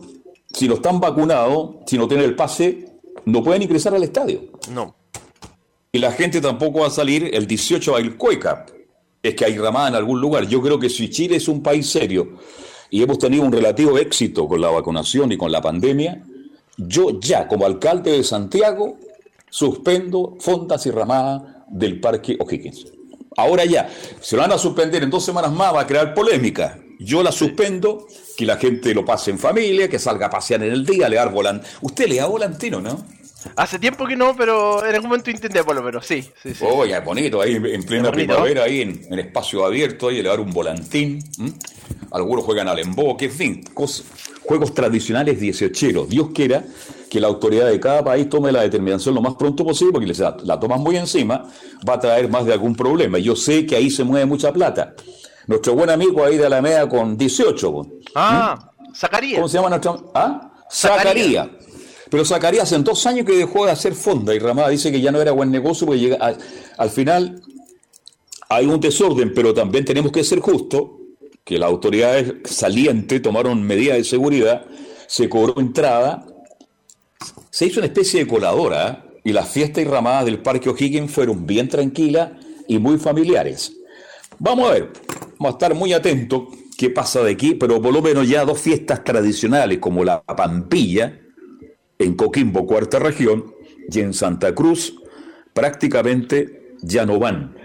[0.54, 2.86] Si no están vacunados, si no tienen el pase,
[3.26, 4.44] no pueden ingresar al estadio.
[4.72, 4.96] No.
[5.92, 8.68] Y la gente tampoco va a salir el 18 a ir cueca.
[9.24, 10.48] Es que hay ramada en algún lugar.
[10.48, 12.38] Yo creo que si Chile es un país serio
[12.92, 16.24] y hemos tenido un relativo éxito con la vacunación y con la pandemia,
[16.78, 18.98] yo ya, como alcalde de Santiago,
[19.50, 22.86] suspendo fondas y ramadas del Parque O'Higgins.
[23.36, 26.81] Ahora ya, se lo van a suspender en dos semanas más, va a crear polémica.
[27.04, 30.72] Yo la suspendo, que la gente lo pase en familia, que salga a pasear en
[30.72, 31.68] el día, le dar volante.
[31.82, 33.04] Usted le da volantino, ¿no?
[33.56, 36.64] Hace tiempo que no, pero en algún momento intenté por lo menos, sí, sí, sí.
[36.64, 40.40] Oye, es bonito, ahí en plena primavera, ahí en, en espacio abierto, ahí le dar
[40.40, 41.18] un volantín.
[41.40, 41.52] ¿m?
[42.12, 44.04] Algunos juegan al emboque, en fin, cos-
[44.44, 46.08] juegos tradicionales dieciocheros.
[46.08, 46.64] Dios quiera
[47.10, 50.20] que la autoridad de cada país tome la determinación lo más pronto posible, porque les
[50.20, 51.50] la, la toman muy encima,
[51.88, 53.18] va a traer más de algún problema.
[53.18, 54.94] Yo sé que ahí se mueve mucha plata.
[55.52, 57.72] Nuestro buen amigo ahí de Alameda con 18.
[57.74, 57.86] po.
[58.16, 59.36] Ah, Zacarías.
[59.36, 60.10] ¿Cómo se llama nuestro?
[60.16, 60.50] ¿Ah?
[60.72, 61.50] Zacarías.
[62.10, 65.12] Pero Zacarías en dos años que dejó de hacer fonda y Ramada dice que ya
[65.12, 66.36] no era buen negocio porque llega a-
[66.78, 67.42] al final
[68.48, 70.84] hay un desorden, pero también tenemos que ser justos,
[71.44, 74.66] que las autoridades salientes tomaron medidas de seguridad,
[75.08, 76.26] se cobró entrada,
[77.50, 79.20] se hizo una especie de coladora ¿eh?
[79.26, 82.32] y las fiestas y ramadas del Parque O'Higgins fueron bien tranquilas
[82.70, 83.74] y muy familiares.
[84.40, 84.92] Vamos a ver,
[85.42, 86.44] vamos a estar muy atentos
[86.78, 91.20] qué pasa de aquí, pero por lo menos ya dos fiestas tradicionales como la Pampilla,
[91.98, 93.56] en Coquimbo, cuarta región,
[93.92, 94.94] y en Santa Cruz,
[95.52, 97.56] prácticamente ya no van.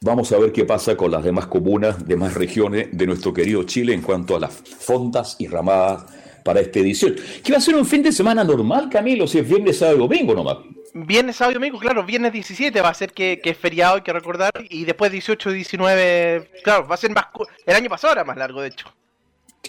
[0.00, 3.94] Vamos a ver qué pasa con las demás comunas, demás regiones de nuestro querido Chile
[3.94, 6.06] en cuanto a las fondas y ramadas
[6.44, 7.14] para esta edición.
[7.44, 10.00] Que va a ser un fin de semana normal, Camilo, si es viernes, sábado y
[10.00, 10.56] domingo nomás.
[10.92, 14.02] Viernes, sábado y domingo, claro, viernes 17 va a ser que, que es feriado, hay
[14.02, 17.26] que recordar, y después 18 y 19, claro, va a ser más...
[17.64, 18.92] El año pasado era más largo, de hecho.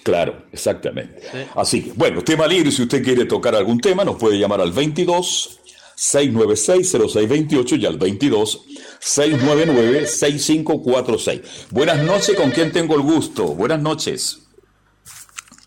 [0.04, 1.22] Claro, exactamente.
[1.56, 4.72] Así que, bueno, tema libre, si usted quiere tocar algún tema, nos puede llamar al
[4.72, 5.60] 22
[5.96, 8.66] 696 0628 y al 22
[9.00, 11.68] 699 6546.
[11.70, 13.48] Buenas noches, ¿con quién tengo el gusto?
[13.54, 14.48] Buenas noches.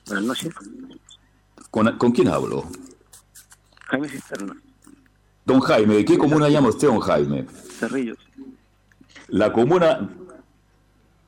[0.07, 0.53] Buenas noches.
[1.71, 2.69] ¿Con, con quién hablo?
[3.87, 4.57] Jaime Cisterna,
[5.45, 7.45] Don Jaime, ¿de qué comuna llama usted, don Jaime?
[7.79, 8.19] Cerrillos.
[9.29, 10.09] La comuna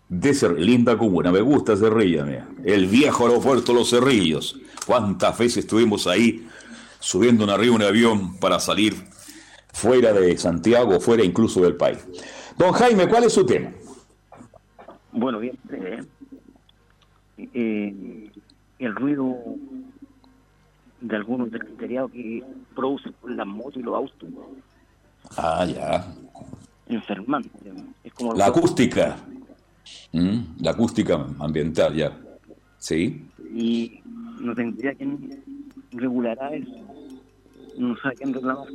[0.09, 2.49] de Cer- linda comuna, me gusta Cerrilla, mira.
[2.65, 4.59] el viejo aeropuerto Los Cerrillos.
[4.87, 6.47] ¿Cuántas veces estuvimos ahí
[7.01, 8.95] subiendo en arriba un avión para salir
[9.73, 11.99] fuera de Santiago, fuera incluso del país?
[12.57, 13.71] Don Jaime, ¿cuál es su tema?
[15.13, 15.59] Bueno, bien.
[15.73, 16.01] eh,
[17.53, 18.31] eh,
[18.79, 19.35] el ruido
[21.09, 22.43] de algunos del criteriado que
[22.75, 24.29] producen las motos y los autos
[25.37, 26.07] Ah, ya.
[28.05, 29.17] Es como La acústica.
[30.13, 32.17] Mm, la acústica ambiental, ya.
[32.79, 33.27] ¿Sí?
[33.55, 34.01] Y
[34.41, 35.43] no tendría quien
[35.93, 36.71] regulará eso.
[37.77, 38.67] No sabe quién reclamar.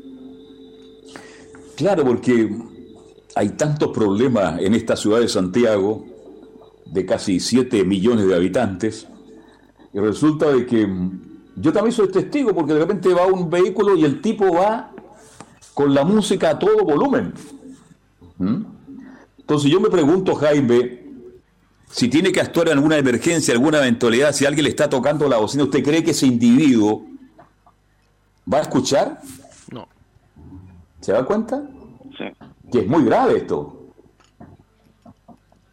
[1.76, 2.50] Claro, porque
[3.36, 6.06] hay tantos problemas en esta ciudad de Santiago,
[6.86, 9.08] de casi 7 millones de habitantes,
[9.94, 10.88] y resulta de que
[11.56, 14.92] yo también soy testigo, porque de repente va un vehículo y el tipo va
[15.74, 17.34] con la música a todo volumen.
[18.38, 18.64] ¿Mm?
[19.40, 21.02] Entonces yo me pregunto, Jaime,
[21.90, 25.38] si tiene que actuar en alguna emergencia, alguna eventualidad, si alguien le está tocando la
[25.38, 27.06] bocina, ¿usted cree que ese individuo
[28.52, 29.20] va a escuchar?
[29.72, 29.88] No.
[31.02, 31.62] ¿Se da cuenta?
[32.18, 32.26] Sí.
[32.72, 33.82] Que es muy grave esto.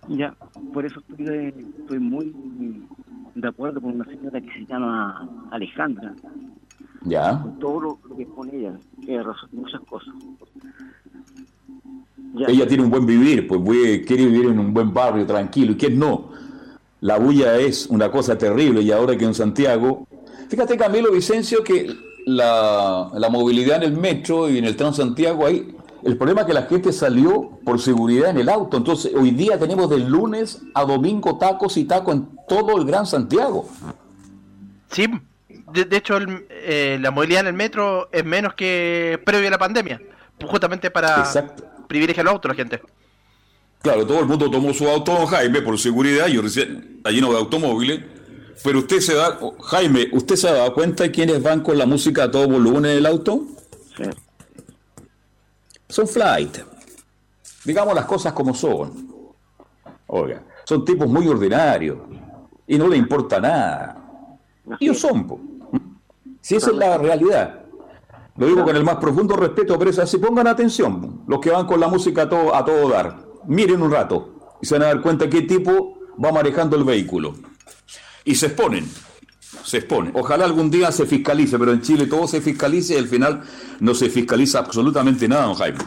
[0.08, 0.34] Ya,
[0.72, 2.34] por eso estoy, muy
[3.40, 6.14] de acuerdo con una señora que se llama Alejandra,
[7.04, 7.40] Ya.
[7.42, 10.14] con todo lo, lo que pone ella, razón en muchas cosas.
[12.34, 12.46] Ya.
[12.48, 15.72] Ella tiene un buen vivir, pues voy- quiere vivir en un buen barrio tranquilo.
[15.72, 16.30] ¿Y quién no?
[17.00, 20.06] La bulla es una cosa terrible y ahora que en Santiago...
[20.48, 21.94] Fíjate, Camilo Vicencio, que
[22.26, 25.74] la, la movilidad en el metro y en el Transantiago ahí...
[26.04, 28.76] El problema es que la gente salió por seguridad en el auto.
[28.76, 33.04] Entonces, hoy día tenemos de lunes a domingo tacos y tacos en todo el Gran
[33.06, 33.68] Santiago.
[34.90, 35.06] Sí,
[35.72, 39.50] de, de hecho el- eh, la movilidad en el metro es menos que previo a
[39.50, 40.00] la pandemia,
[40.46, 41.64] justamente para Exacto.
[41.88, 42.80] privilegiar los autos la gente.
[43.82, 47.30] Claro, todo el mundo tomó su auto, don Jaime, por seguridad, yo recién, está lleno
[47.32, 48.00] de automóviles,
[48.64, 51.86] pero usted se da, Jaime, ¿usted se ha dado cuenta de quiénes van con la
[51.86, 53.42] música a todo volumen en el auto?
[53.96, 54.04] Sí.
[55.88, 56.58] Son flight.
[57.64, 59.08] Digamos las cosas como son.
[60.06, 61.98] Oiga, son tipos muy ordinarios
[62.66, 63.96] y no le importa nada.
[64.80, 65.40] Ellos son, po.
[66.40, 67.64] Si esa es la realidad.
[68.36, 70.18] Lo digo con el más profundo respeto, pero es así.
[70.18, 71.24] Pongan atención, po.
[71.26, 73.26] los que van con la música a todo, a todo dar.
[73.46, 77.34] Miren un rato y se van a dar cuenta qué tipo va manejando el vehículo.
[78.24, 78.88] Y se exponen.
[79.64, 80.12] Se exponen.
[80.14, 83.42] Ojalá algún día se fiscalice, pero en Chile todo se fiscalice y al final
[83.80, 85.78] no se fiscaliza absolutamente nada, don Jaime.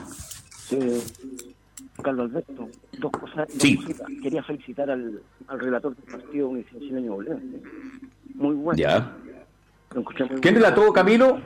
[0.68, 0.78] Sí,
[2.02, 3.48] Carlos Alberto, dos cosas.
[3.48, 3.80] dos Sí.
[4.24, 7.38] Quería felicitar al, al relator del partido Universidad Chileno Bolívar.
[8.36, 8.78] Muy bueno.
[8.78, 9.16] Ya.
[9.94, 11.40] Lo muy ¿Quién relató, Camilo?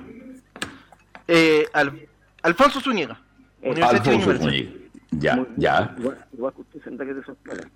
[1.28, 2.08] Eh, Al-
[2.44, 3.20] Alfonso Zúñiga,
[3.62, 3.88] Chilena
[4.30, 4.46] Alfonso.
[4.46, 4.72] Zúñiga.
[5.12, 5.96] Ya, ya.
[5.98, 7.70] Igual, igual que usted, senta que escuela.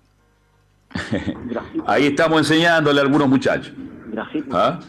[1.86, 3.72] Ahí estamos enseñándole a algunos muchachos.
[4.52, 4.80] ¿Ah?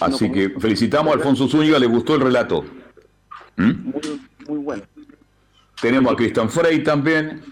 [0.00, 2.64] Así que felicitamos a Alfonso Zúñiga, le gustó el relato.
[3.56, 3.90] ¿Mm?
[3.90, 4.82] Muy, muy bueno.
[5.80, 7.42] Tenemos a Cristian Frey también,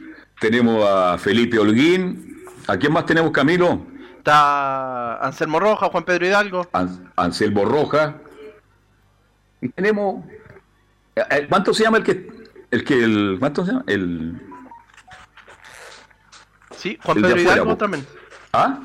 [0.41, 2.45] tenemos a Felipe Holguín.
[2.66, 3.86] ¿A quién más tenemos, Camilo?
[4.18, 6.68] Está Anselmo Roja, Juan Pedro Hidalgo.
[6.72, 8.16] An- Anselmo Roja.
[9.61, 10.24] Y tenemos.
[11.16, 12.28] eh, eh, ¿Cuánto se llama el que.
[12.70, 13.03] El que.
[13.05, 13.84] El, ¿Cuánto se llama?
[13.86, 14.41] El.
[16.76, 17.76] Sí, Juan El Pedro Hidalgo po.
[17.76, 18.07] también.
[18.53, 18.78] ¿Ah?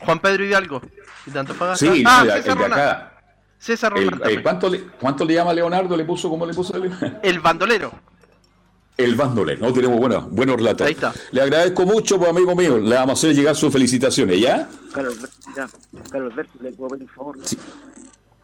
[0.00, 0.80] Juan Pedro Hidalgo.
[1.28, 1.54] ¿Y tanto?
[1.76, 2.72] Sí, ah, el de- César el de Roland.
[2.72, 3.20] acá.
[3.58, 4.08] César El-
[4.38, 4.42] eh.
[4.42, 5.96] ¿cuánto, le, ¿Cuánto le llama Leonardo?
[5.96, 6.74] ¿Le puso cómo le puso?
[6.76, 7.92] el- El bandolero.
[8.96, 10.84] El bandolero, no tenemos buenos, buenos relatos.
[10.84, 11.12] Ahí está.
[11.30, 12.78] Le agradezco mucho, pues, amigo mío.
[12.78, 14.68] Le vamos a hacer llegar sus felicitaciones, ¿ya?
[14.92, 15.16] Carlos
[15.54, 15.68] ya.
[16.10, 17.36] Carlos Alberto, le puedo pedir un favor.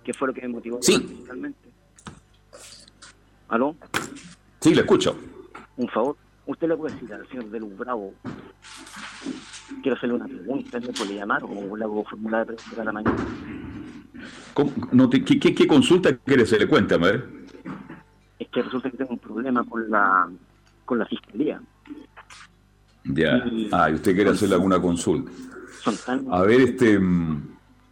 [0.05, 0.97] ¿Qué fue lo que me motivó Sí.
[0.99, 1.68] principalmente?
[3.49, 3.74] ¿Aló?
[4.61, 5.16] Sí, le escucho.
[5.76, 6.16] Un favor.
[6.47, 8.14] ¿Usted le puede decir al señor de Luz Bravo
[9.82, 12.92] quiero hacerle una pregunta, ¿me puede llamar o le hago formular de pregunta a la
[12.92, 13.16] mañana?
[14.92, 16.68] No te- ¿qué, qué, qué consulta quiere hacerle?
[16.68, 17.28] Cuéntame, a ver.
[18.38, 20.28] Es que resulta que tengo un problema con la
[20.84, 21.60] con la fiscalía.
[23.04, 23.44] Ya.
[23.72, 25.30] Ah, y usted quiere hacerle alguna consulta.
[25.82, 26.98] Son tan A ver, este,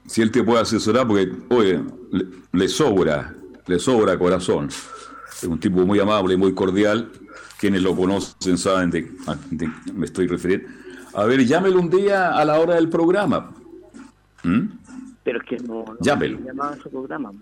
[0.07, 1.81] si él te puede asesorar, porque, oye,
[2.11, 3.35] le, le sobra,
[3.67, 4.69] le sobra corazón.
[4.69, 7.11] Es un tipo muy amable, muy cordial.
[7.59, 9.03] Quienes lo conocen saben de,
[9.51, 10.69] de qué me estoy refiriendo.
[11.15, 13.53] A ver, llámelo un día a la hora del programa.
[14.45, 14.69] ¿Mm?
[15.25, 16.39] pero es que no, no Llámelo.
[16.61, 17.33] a ese programa.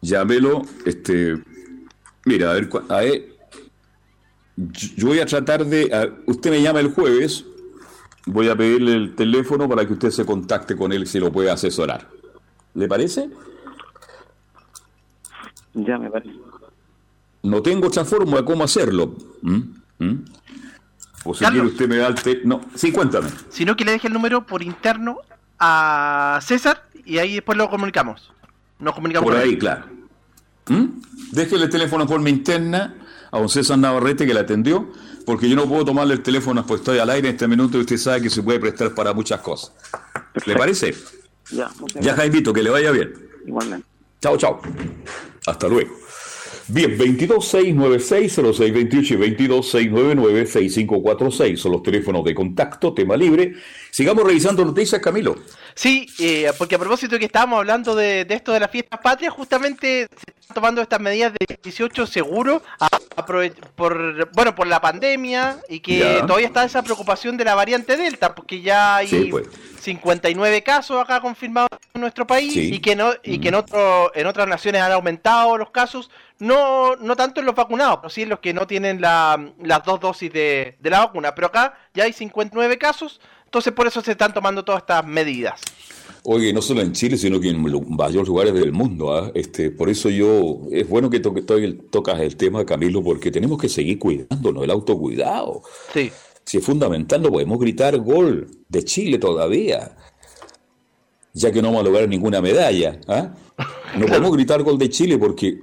[0.00, 1.36] Llámelo, este,
[2.24, 3.36] mira, a ver, a ver,
[4.56, 7.44] yo yo voy a tratar de, a- usted me llama el jueves,
[8.24, 11.50] voy a pedirle el teléfono para que usted se contacte con él si lo puede
[11.50, 12.08] asesorar.
[12.74, 13.28] ¿Le parece?
[15.74, 16.34] Ya me parece.
[17.42, 19.14] No tengo otra forma de cómo hacerlo.
[19.42, 19.60] ¿Mm?
[19.98, 20.24] ¿Mm?
[21.26, 23.28] O si quiere usted me da el te- No, sí, cuéntame.
[23.50, 25.18] Sino que le deje el número por interno
[25.58, 28.32] a César y ahí después lo comunicamos.
[28.78, 29.58] Nos comunicamos Por con ahí, él.
[29.58, 29.86] claro.
[30.68, 30.84] ¿Mm?
[31.32, 32.94] Déjele el teléfono en forma interna
[33.30, 34.90] a don César Navarrete que le atendió,
[35.24, 37.80] porque yo no puedo tomarle el teléfono pues estoy al aire en este minuto y
[37.80, 39.72] usted sabe que se puede prestar para muchas cosas.
[40.44, 40.94] ¿Le parece?
[41.50, 41.70] Ya,
[42.00, 42.14] Ya.
[42.14, 43.12] Jaimito, que le vaya bien.
[43.46, 43.86] Igualmente.
[44.20, 44.60] Chao, chao.
[45.46, 45.92] Hasta luego.
[46.68, 53.52] Bien, 22-696-0628 y 22-699-6546 son los teléfonos de contacto, tema libre.
[53.90, 55.36] Sigamos revisando noticias, Camilo.
[55.74, 59.32] Sí, eh, porque a propósito que estábamos hablando de, de esto de las fiestas patrias,
[59.32, 64.80] justamente se están tomando estas medidas de 18 seguro a- aprove- por bueno por la
[64.80, 66.26] pandemia y que Ya.
[66.26, 69.48] todavía está esa preocupación de la variante Delta, porque ya hay Sí, pues.
[69.80, 72.74] 59 casos acá confirmados en nuestro país Sí.
[72.74, 76.96] y que no y que en otro en otras naciones han aumentado los casos, no
[76.96, 80.00] no tanto en los vacunados, pero sí en los que no tienen la- las dos
[80.00, 84.12] dosis de, de la vacuna, pero acá ya hay 59 casos, entonces por eso se
[84.12, 85.60] están tomando todas estas medidas.
[86.28, 89.14] Oye, no solo en Chile, sino que en lu- varios lugares del mundo.
[89.14, 89.30] ¿ah?
[89.34, 93.30] Este, por eso yo, es bueno que toque- toque el- tocas el tema, Camilo, porque
[93.30, 95.62] tenemos que seguir cuidándonos, el autocuidado.
[95.94, 96.10] Sí.
[96.44, 99.96] Si es fundamental, no podemos gritar gol de Chile todavía,
[101.32, 102.98] ya que no vamos a lograr ninguna medalla.
[103.08, 103.32] ¿ah?
[103.96, 105.58] No podemos gritar gol de Chile porque,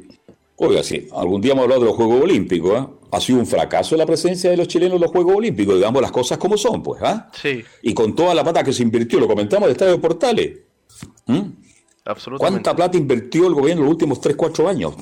[0.58, 2.74] oiga, sí, algún día hemos hablado de los Juegos Olímpicos.
[2.78, 2.90] ¿ah?
[3.14, 6.12] Ha sido un fracaso la presencia de los chilenos en los Juegos Olímpicos, digamos las
[6.12, 7.00] cosas como son, pues.
[7.04, 7.30] ¿ah?
[7.32, 10.58] Sí, Y con toda la plata que se invirtió, lo comentamos del Estadio de Portales.
[11.28, 11.42] ¿Mm?
[12.06, 12.38] absolutamente.
[12.38, 14.96] ¿Cuánta plata invirtió el gobierno en los últimos 3, 4 años?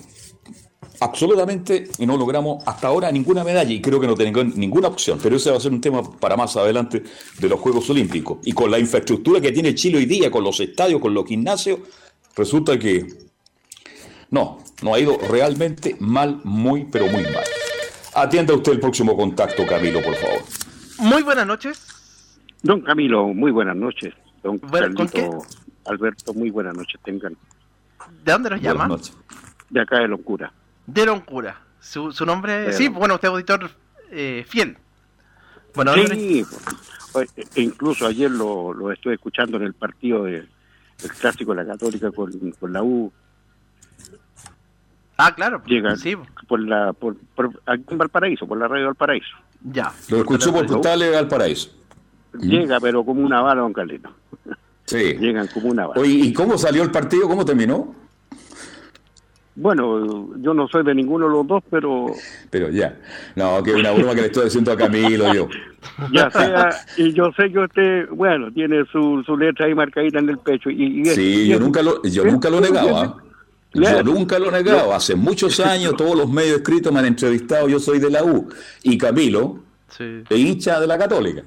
[1.00, 5.18] Absolutamente, y no logramos hasta ahora ninguna medalla, y creo que no tenemos ninguna opción,
[5.24, 7.02] pero ese va a ser un tema para más adelante
[7.40, 8.40] de los Juegos Olímpicos.
[8.44, 11.80] Y con la infraestructura que tiene Chile hoy día, con los estadios, con los gimnasios,
[12.36, 13.08] resulta que
[14.30, 17.46] no, no ha ido realmente mal, muy, pero muy mal.
[18.16, 20.42] Atienda usted el próximo contacto, Camilo, por favor.
[21.00, 21.88] Muy buenas noches.
[22.62, 24.14] Don Camilo, muy buenas noches.
[24.44, 25.40] Don Bueno, ¿con Carlito
[25.86, 27.00] Alberto, muy buenas noches.
[27.04, 27.36] Tengan
[28.24, 28.98] ¿De dónde nos llama?
[29.70, 30.52] de acá de Locura.
[30.86, 31.60] De Loncura.
[31.80, 33.00] Su, su nombre, De sí, Loncura.
[33.00, 33.72] bueno, usted es auditor
[34.12, 34.78] eh, fiel.
[35.74, 36.46] Bueno, Sí,
[37.14, 40.46] pues, e incluso ayer lo, lo estuve escuchando en el partido de,
[41.04, 43.12] el clásico de la Católica con, con la U.
[45.24, 45.62] Ah, claro.
[45.68, 46.16] Llega Sí,
[46.48, 49.36] por la por, por- aquí en Valparaíso, por la radio Valparaíso.
[49.72, 49.92] ya.
[50.10, 51.70] Lo escuchó por Portales Valparaíso.
[52.40, 54.10] Llega, pero como una bala, don Carlito.
[54.86, 55.14] Sí.
[55.20, 56.02] Llegan como una bala.
[56.02, 57.28] Oye, ¿y cómo salió el partido?
[57.28, 57.94] ¿Cómo terminó?
[59.54, 62.06] Bueno, yo no soy de ninguno de los dos, pero
[62.50, 62.98] Pero ya.
[63.36, 65.50] No, que una broma que le estoy diciendo a Camilo yo.
[66.14, 70.30] ya sea, y yo sé que usted, bueno, tiene su, su letra ahí marcadita en
[70.30, 70.70] el pecho.
[70.70, 72.70] Y, y Sí, y yo nunca lo, yo nunca lo he
[73.74, 74.94] Yo nunca lo he negado.
[74.94, 77.68] Hace muchos años todos los medios escritos me han entrevistado.
[77.70, 78.50] Yo soy de la U.
[78.84, 79.60] Y Camilo
[79.90, 80.24] Sí.
[80.30, 81.44] es hincha de la Católica.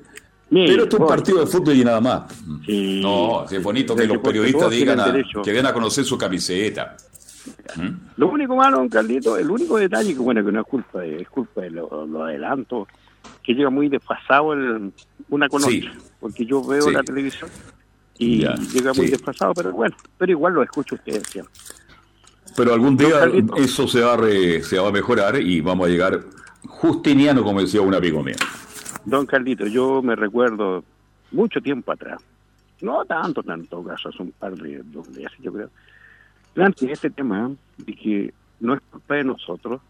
[0.50, 2.32] Pero esto es un partido de fútbol y nada más.
[2.64, 3.00] Sí.
[3.02, 5.12] No, es bonito que los periodistas digan a-
[5.42, 6.96] que den a conocer su camiseta.
[7.76, 7.88] ¿Mm?
[8.16, 11.22] Lo único malo, don Carlito, el único detalle que bueno que no es culpa de,
[11.22, 12.88] es culpa de los lo adelantos,
[13.42, 14.92] que llega muy desfasado el,
[15.28, 15.86] una con Sí.
[15.86, 16.92] otra, porque yo veo Sí.
[16.92, 17.50] la televisión
[18.18, 19.12] y Ya, llega muy sí.
[19.12, 21.52] desfasado, pero bueno, pero igual lo escucho ustedes siempre.
[22.56, 23.56] Pero algún día Carlito.
[23.56, 26.20] eso se va, a re- se va a mejorar y vamos a llegar
[26.66, 28.36] justiniano, como decía un amigo mío.
[29.04, 30.84] Don Carlito, yo me recuerdo
[31.32, 32.22] mucho tiempo atrás,
[32.80, 35.70] no tanto, tanto caso, hace un par de dos meses yo creo,
[36.54, 39.80] planteé este tema de que no es culpa de nosotros,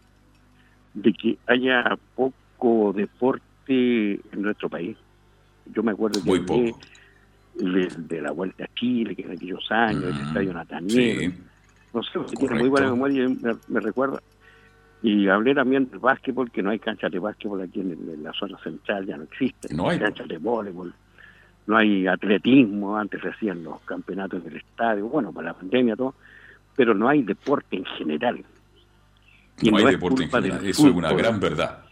[0.93, 3.43] de que haya poco deporte
[4.13, 4.97] en nuestro país.
[5.73, 6.79] Yo me acuerdo que Muy poco.
[7.55, 10.27] de, de la Vuelta a Chile, que en aquellos años, el Ujú.
[10.27, 11.41] Estadio Nataniel, Sí.
[11.95, 14.21] No sé, usted tiene muy buena memoria y me, me recuerda.
[15.01, 18.33] Y hablé también del básquetbol, que no hay canchas de básquetbol aquí en, en la
[18.33, 19.77] zona central, ya no existen.
[19.77, 19.99] No hay.
[19.99, 20.93] canchas de voleibol,
[21.67, 26.15] no hay atletismo, antes se hacían los campeonatos del estadio, bueno, para la pandemia todo,
[26.75, 28.43] pero no hay deporte en general.
[29.61, 30.65] Y No hay es deporte en general.
[30.65, 31.85] Eso es una gran verdad.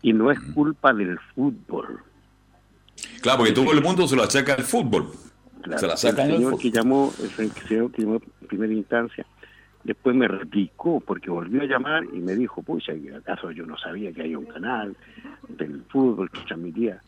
[0.00, 2.00] Y no es culpa del fútbol.
[3.20, 5.08] Claro, porque todo el mundo se lo achaca al fútbol.
[5.62, 6.62] Claro, se la el sacan al señor fútbol.
[6.62, 9.26] que llamó, el señor que llamó en primera instancia,
[9.84, 14.12] después me replicó porque volvió a llamar y me dijo, pucha, ¿acaso yo no sabía
[14.12, 14.96] que hay un canal
[15.48, 17.02] del fútbol que transmitía?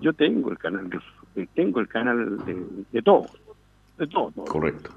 [0.00, 0.98] Yo tengo el canal de,
[1.36, 3.30] eh, tengo el canal de, de todo,
[3.98, 4.46] de todo, todo.
[4.46, 4.90] Correcto.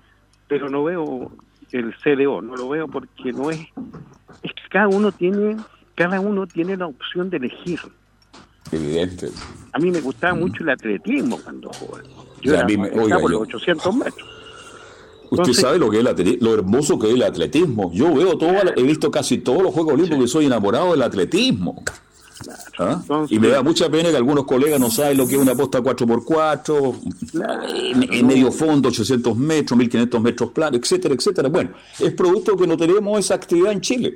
[0.47, 1.29] pero no veo
[1.71, 3.59] el CDO, no lo veo porque no es,
[4.41, 5.57] es que cada uno tiene,
[5.95, 7.79] cada uno tiene la opción de elegir.
[8.71, 9.27] Evidente.
[9.73, 12.03] A mí me gustaba mucho el atletismo cuando joven.
[12.41, 14.29] Yo Y a era mí me- oiga, por yo- los 800 metros.
[15.29, 17.91] Usted Entonces- sabe lo que es el lo hermoso que es el atletismo.
[17.93, 21.83] Yo veo todo, he visto casi todos los Juegos Olímpicos y soy enamorado del atletismo.
[22.77, 23.01] ¿Ah?
[23.29, 25.81] Y me da mucha pena que algunos colegas no saben lo que es una posta
[25.81, 26.95] 4x4,
[27.93, 31.49] en, en medio fondo, 800 metros, 1500 metros plano, etcétera, etcétera.
[31.49, 34.13] Bueno, es producto que no tenemos esa actividad en Chile.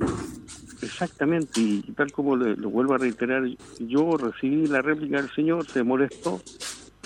[0.84, 3.44] Exactamente, y tal como le- lo vuelvo a reiterar,
[3.80, 6.42] yo recibí la réplica del señor, se molestó,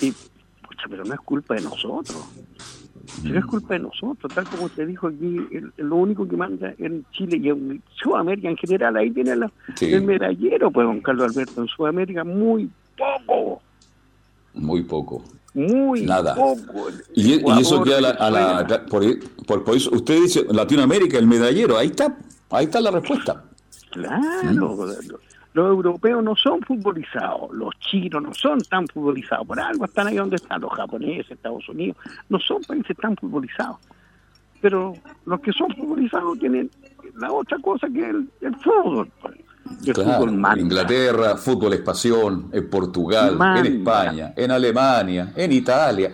[0.00, 2.16] y, pucha, pero no es culpa de nosotros.
[3.22, 6.36] No es culpa de nosotros, tal como usted dijo aquí, el- el- lo único que
[6.36, 9.92] manda en Chile y en Sudamérica en general, ahí tiene la- Sí.
[9.92, 13.62] el medallero, pues don Carlos Alberto, en Sudamérica muy poco,
[14.54, 15.22] Muy poco.
[15.54, 16.34] muy Nada.
[16.34, 16.88] poco.
[17.14, 21.26] Y, y eso queda a la, a la- por- por eso usted dice Latinoamérica, el
[21.26, 22.16] medallero, ahí está,
[22.50, 23.44] ahí está la respuesta.
[23.90, 24.98] Claro, Mm.
[25.56, 30.16] Los, europeos no son futbolizados, los chinos no son tan futbolizados, por algo están ahí
[30.16, 31.96] donde están los japoneses, Estados Unidos,
[32.28, 33.78] no son países tan futbolizados.
[34.60, 34.94] Pero
[35.24, 36.70] los que son futbolizados tienen
[37.18, 39.10] la otra cosa que el, el fútbol.
[39.20, 39.34] pues.
[39.84, 40.60] El Claro, fútbol manda.
[40.62, 43.60] Inglaterra, fútbol es pasión, en Portugal, Manda.
[43.60, 46.12] en España, en Alemania, en Italia.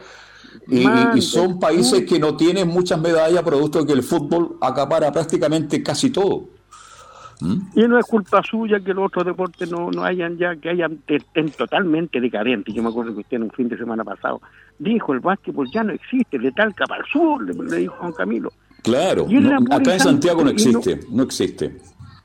[0.68, 1.16] Y, y- Manda.
[1.18, 5.82] y son países que no tienen muchas medallas, producto de que el fútbol acapara prácticamente
[5.82, 6.48] casi todo.
[7.42, 7.78] ¿Mm?
[7.78, 10.98] Y no es culpa suya que los otros deportes no, no hayan ya, que hayan
[11.06, 12.74] estén totalmente decadentes.
[12.74, 14.40] Yo me acuerdo que usted en un fin de semana pasado
[14.78, 18.12] dijo el básquetbol ya no existe, de Talca para el sur, le, le dijo Juan
[18.12, 18.52] Camilo.
[18.82, 21.76] Claro, no- acá en Santiago no existe, no existe.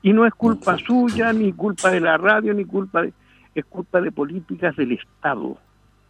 [0.02, 3.12] Y no es culpa suya, ni culpa de la radio, ni culpa de...
[3.54, 5.58] Es culpa de políticas del Estado,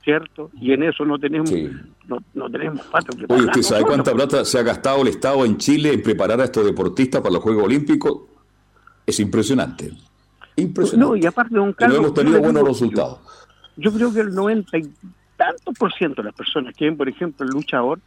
[0.04, 0.50] ¿cierto?
[0.60, 1.50] Y en eso no tenemos
[2.06, 5.56] no, no tenemos pato Oye, ¿usted sabe cuánta plata se ha gastado el Estado en
[5.56, 8.27] Chile en preparar a estos deportistas para los Juegos Olímpicos?
[9.08, 9.90] Es impresionante.
[10.56, 11.10] Impresionante.
[11.12, 11.98] No, y aparte, don Y no Carlos...
[11.98, 13.18] hemos tenido buenos resultados.
[13.76, 14.82] Yo creo que el 90 y
[15.34, 18.00] tantos por ciento de las personas que ven, por ejemplo, el luchador,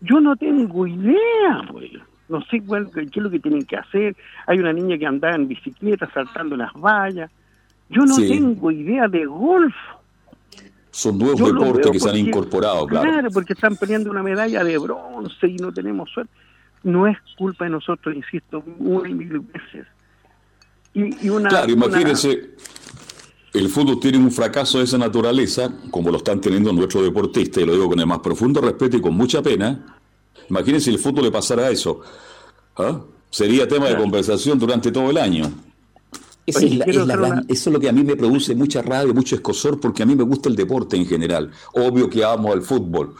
[0.00, 1.92] yo no tengo idea, pues.
[2.28, 4.16] No sé cuál, qué es lo que tienen que hacer.
[4.46, 7.30] Hay una niña que andaba en bicicleta saltando las vallas.
[7.88, 8.28] Yo no Sí.
[8.28, 9.74] tengo idea de golf.
[10.90, 13.30] Son nuevos Yo deportes que se han incorporado, claro.
[13.32, 16.32] porque están peleando una medalla de bronce y no tenemos suerte.
[16.82, 19.86] No es culpa de nosotros, insisto, una y mil veces.
[20.94, 22.50] Y, y una, Claro, una- imagínense,
[23.52, 27.66] el fútbol tiene un fracaso de esa naturaleza, como lo están teniendo nuestros deportistas, y
[27.66, 29.96] lo digo con el más profundo respeto y con mucha pena.
[30.48, 32.00] Imagínense si el fútbol le pasara eso.
[32.76, 33.00] ¿Ah?
[33.30, 35.50] Sería tema de conversación durante todo el año.
[36.46, 39.12] Esa es la- es gran- Eso es lo que a mí me produce mucha rabia,
[39.12, 41.50] mucho escosor, porque a mí me gusta el deporte en general.
[41.74, 43.14] Obvio que amo el fútbol,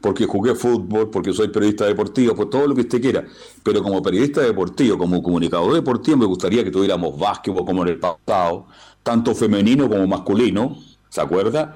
[0.00, 3.24] porque jugué fútbol, porque soy periodista deportivo, por todo lo que usted quiera.
[3.62, 7.98] Pero como periodista deportivo, como comunicador deportivo, me gustaría que tuviéramos básquetbol como en el
[7.98, 8.66] pasado,
[9.02, 10.76] tanto femenino como masculino,
[11.08, 11.74] ¿se acuerda?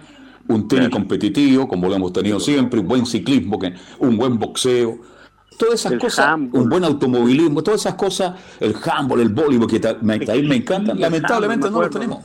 [0.49, 3.59] Un tenis competitivo, como lo hemos tenido siempre, un buen ciclismo,
[3.99, 4.99] un buen boxeo.
[5.59, 6.63] Todas esas El cosas, handball.
[6.63, 10.99] un buen automovilismo, todas esas cosas, el handball, el voleibol, que me, también me encantan,
[10.99, 12.25] lamentablemente handball, no lo tenemos.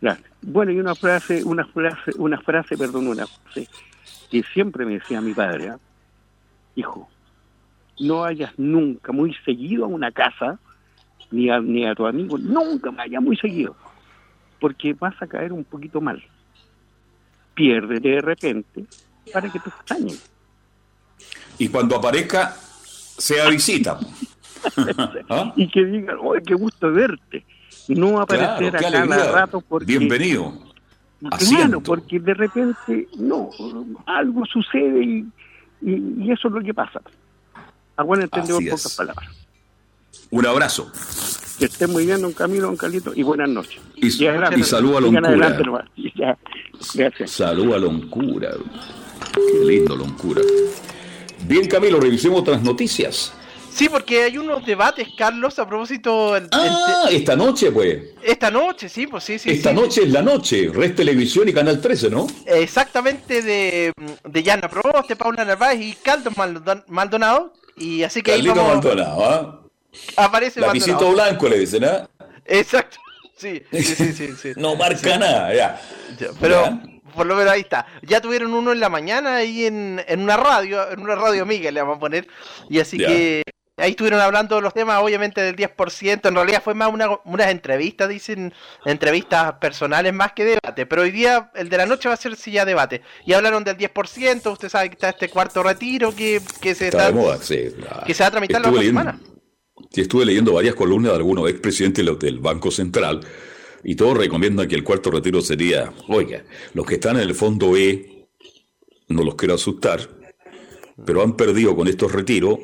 [0.00, 0.20] Claro.
[0.40, 3.68] Bueno, y una frase, una frase, una frase, perdón, una frase
[4.30, 5.78] que siempre me decía mi padre, ¿ah?
[6.74, 7.08] hijo,
[7.98, 10.58] no vayas nunca muy seguido a una casa,
[11.30, 13.76] ni a, ni a tu amigo, nunca vayas muy seguido,
[14.60, 16.22] porque vas a caer un poquito mal.
[17.54, 18.84] Piérdete de repente
[19.32, 20.16] para que te extrañen.
[21.58, 23.98] Y cuando aparezca, sea visita.
[25.28, 25.52] ¿Ah?
[25.56, 27.44] Y que digan, oye, qué gusto verte.
[27.88, 29.86] No aparecer Claro, cada rato porque...
[29.86, 30.52] Bienvenido.
[31.20, 33.50] Claro, porque de repente, no,
[34.06, 35.26] algo sucede y,
[35.82, 37.00] y, y eso es lo que pasa.
[37.96, 38.70] Aguanta entendemos es.
[38.70, 39.28] pocas palabras.
[40.30, 40.92] Un abrazo.
[41.58, 43.80] Que estén muy bien, don Camilo, don Carlito, y buenas noches.
[43.96, 45.88] Y, y salud a Loncura.
[46.94, 47.30] Gracias.
[47.30, 48.50] Salud a Loncura.
[49.34, 50.42] Qué lindo Loncura.
[51.46, 53.34] Bien, Camilo, revisemos otras noticias.
[53.78, 56.36] Sí, porque hay unos debates, Carlos, a propósito.
[56.36, 57.98] el- Ah, el- esta noche, pues.
[58.22, 59.50] esta noche, sí, pues sí, sí.
[59.50, 59.76] esta sí.
[59.76, 60.68] noche es la noche.
[60.74, 62.26] Red Televisión y Canal 13, ¿no?
[62.44, 63.92] Exactamente de,
[64.24, 65.96] de Yana Proboste, Paula Narváez y
[66.34, 67.52] Maldon- Maldonado.
[67.76, 69.60] Y así que ahí Carlito vamos- Maldonado, ¿ah?
[70.16, 71.14] aparece Lapicito Maldonado.
[71.28, 72.08] blanco le dicen, ¿ah?
[72.46, 72.96] Exacto.
[73.36, 74.52] Sí, sí, sí, sí.
[74.56, 75.80] No marca nada, ya.
[76.40, 76.82] Pero Ya.
[77.14, 77.86] por lo menos ahí está.
[78.02, 81.70] Ya tuvieron uno en la mañana ahí en, en una radio, en una radio amiga
[81.70, 82.26] le vamos a poner.
[82.68, 83.44] Y así que
[83.78, 86.28] ahí estuvieron hablando de los temas, obviamente del 10%.
[86.28, 88.52] En realidad fue más una, unas entrevistas, dicen,
[88.84, 90.86] entrevistas personales más que debate.
[90.86, 93.02] Pero hoy día el de la noche va a ser sí ya debate.
[93.24, 97.06] Y hablaron del 10%, usted sabe que está este cuarto retiro que, que se Está
[97.06, 97.68] de moda, sí.
[98.06, 99.20] que se va a tramitar la Estuve leyendo- semana.
[99.90, 103.20] Sí, estuve leyendo varias columnas de algunos expresidentes del- del Banco Central
[103.84, 106.42] y todos recomiendan que el cuarto retiro sería, oiga,
[106.74, 108.26] los que están en el fondo E,
[109.08, 110.00] no los quiero asustar,
[111.06, 112.58] pero han perdido con estos retiros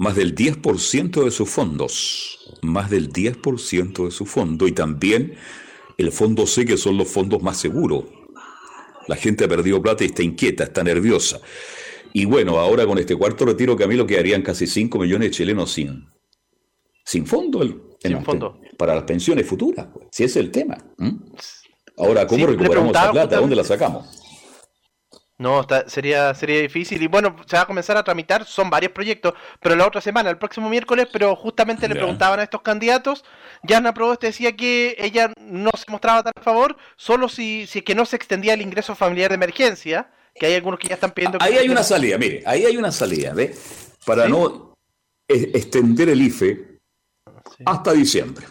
[0.00, 5.34] más del 10% de sus fondos, más del 10% de su fondo y también
[5.98, 8.04] el fondo C, que son los fondos más seguros.
[9.08, 11.38] La gente ha perdido plata y está inquieta, está nerviosa.
[12.14, 16.06] Y bueno, ahora con este cuarto retiro, Camilo, quedarían casi 5 millones de chilenos sin,
[17.04, 18.58] sin fondo, el- las fondo.
[18.78, 19.86] para las pensiones futuras.
[19.92, 20.06] pues.
[20.12, 20.78] Si ese es el tema.
[21.98, 23.36] Ahora, ¿cómo Sí, recuperamos esa plata?
[23.36, 24.19] ¿Dónde la sacamos?
[25.40, 27.02] No, está- sería, sería difícil.
[27.02, 30.28] Y bueno, se va a comenzar a tramitar, son varios proyectos, pero la otra semana,
[30.28, 33.24] el próximo miércoles, pero justamente le preguntaban a estos candidatos,
[33.62, 37.84] Yana Proboste decía que ella no se mostraba tan a favor, solo si, si es
[37.86, 41.12] que no se extendía el ingreso familiar de emergencia, que hay algunos que ya están
[41.12, 41.38] pidiendo...
[41.38, 43.54] que Ahí hay una salida, mire, ahí hay una salida, ¿ve?
[44.04, 44.74] Para no
[45.26, 46.76] e- extender el IFE
[47.64, 48.46] hasta diciembre.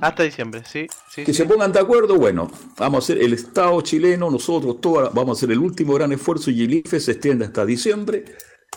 [0.00, 0.86] Hasta diciembre, sí.
[1.10, 1.38] sí, Que sí.
[1.38, 5.38] se pongan de acuerdo, bueno, vamos a hacer el Estado chileno, nosotros todos vamos a
[5.38, 8.24] hacer el último gran esfuerzo y el IFE se extiende hasta diciembre,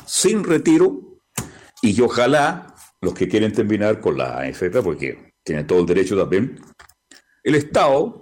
[0.05, 1.19] sin retiro,
[1.81, 6.59] y ojalá los que quieren terminar con la AFP, porque tienen todo el derecho también,
[7.43, 8.19] el Estado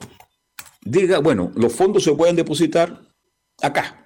[0.82, 3.02] diga, bueno, los fondos se pueden depositar
[3.62, 4.03] acá.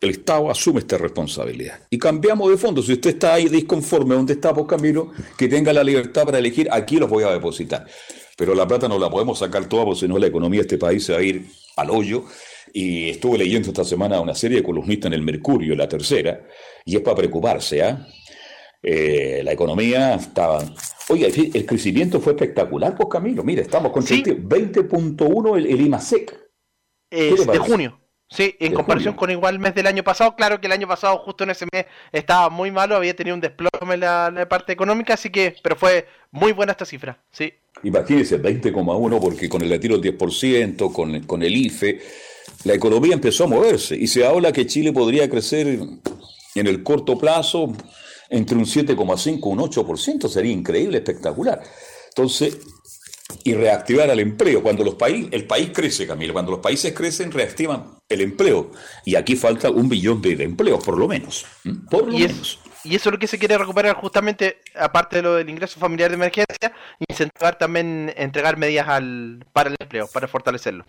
[0.00, 1.80] El Estado asume esta responsabilidad.
[1.90, 2.82] Y cambiamos de fondo.
[2.82, 6.68] Si usted está ahí disconforme donde está, pues Camilo, que tenga la libertad para elegir,
[6.72, 7.86] aquí los voy a depositar.
[8.34, 10.78] Pero la plata no la podemos sacar toda, porque si no la economía de este
[10.78, 11.44] país se va a ir
[11.76, 12.24] al hoyo.
[12.72, 16.46] Y estuve leyendo esta semana una serie de columnistas en el Mercurio, la tercera,
[16.84, 18.06] y es para preocuparse, ¿ah?
[18.82, 20.64] Eh, la economía estaba...
[21.10, 23.44] Oye, el crecimiento fue espectacular, pues Camilo.
[23.44, 26.40] Mira, estamos con 20.1 el, el IMASEC.
[27.10, 28.00] Es ¿Qué te de junio.
[28.30, 31.42] Sí, en comparación con igual mes del año pasado, claro que el año pasado justo
[31.42, 35.14] en ese mes estaba muy malo, había tenido un desplome en la, la parte económica,
[35.14, 37.52] así que, pero fue muy buena esta cifra, sí.
[37.82, 42.00] Imagínense, 20,1 porque con el retiro del 10%, con, con el IFE,
[42.64, 47.18] la economía empezó a moverse y se habla que Chile podría crecer en el corto
[47.18, 47.72] plazo
[48.28, 51.60] entre un 7,5 y un 8%, sería increíble, espectacular.
[52.08, 52.58] Entonces,
[53.44, 54.62] y reactivar al empleo.
[54.62, 58.70] Cuando los países, el país crece, Camilo, cuando los países crecen, reactivan el empleo.
[59.04, 61.46] Y aquí falta un billón de, de empleos, por lo menos.
[61.90, 62.38] Por lo Y, menos.
[62.38, 65.78] es, y eso es lo que se quiere recuperar justamente, aparte de lo del ingreso
[65.80, 66.72] familiar de emergencia,
[67.08, 70.84] incentivar también, entregar medidas al, para el empleo, para fortalecerlo.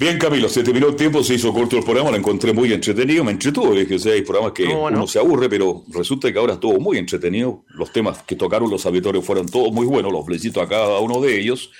[0.00, 3.22] Bien, Camilo, se terminó el tiempo, se hizo corto el programa, lo encontré muy entretenido,
[3.22, 6.32] me entretuvo, es que o sea, hay programas que No, uno se aburre, pero resulta
[6.32, 10.10] que ahora estuvo muy entretenido, los temas que tocaron los auditores fueron todos muy buenos,
[10.10, 11.70] los felicito a cada uno de ellos,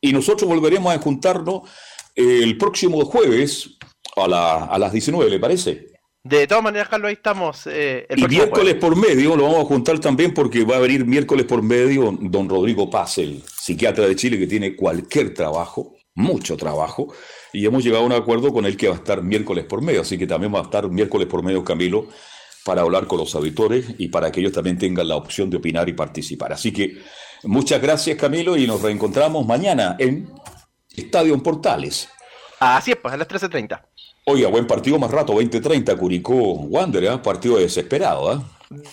[0.00, 1.68] y nosotros volveremos a juntarnos
[2.14, 3.76] eh, el próximo jueves
[4.16, 5.88] a, la- a las 19, ¿le parece?
[6.24, 7.66] De todas maneras, Carlos, ahí estamos.
[7.66, 8.74] eh, el Y miércoles jueves.
[8.76, 12.48] por medio lo vamos a juntar también porque va a venir miércoles por medio don
[12.48, 17.12] Rodrigo Paz, el psiquiatra de Chile que tiene cualquier trabajo, mucho trabajo,
[17.52, 20.02] y hemos llegado a un acuerdo con él que va a estar miércoles por medio,
[20.02, 22.08] así que también va a estar miércoles por medio Camilo
[22.64, 25.88] para hablar con los auditores y para que ellos también tengan la opción de opinar
[25.88, 26.52] y participar.
[26.52, 26.98] Así que
[27.44, 30.30] muchas gracias Camilo y nos reencontramos mañana en
[30.96, 32.08] Estadio en Portales.
[32.58, 33.80] Así es, pues a las 13.30.
[34.24, 37.18] Oiga, buen partido más rato, 20-30, Curicó Wander, ¿eh?
[37.18, 38.32] partido desesperado.
[38.32, 38.38] ¿eh?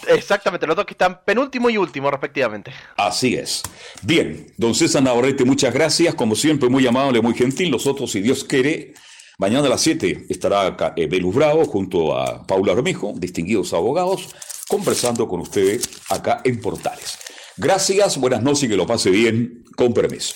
[0.08, 2.72] Exactamente, los dos que están penúltimo y último, respectivamente.
[2.96, 3.64] Así es.
[4.02, 6.16] Bien, don César Navarrete, muchas gracias.
[6.16, 7.72] Como siempre, muy amable, muy gentil.
[7.72, 8.94] Nosotros, si Dios quiere,
[9.38, 14.30] mañana a las 7 estará acá eh, Belus Bravo junto a Paula Armijo, distinguidos abogados,
[14.68, 17.18] conversando con ustedes acá en Portales.
[17.58, 19.64] Gracias, buenas noches y que lo pase bien.
[19.76, 20.36] Con permiso.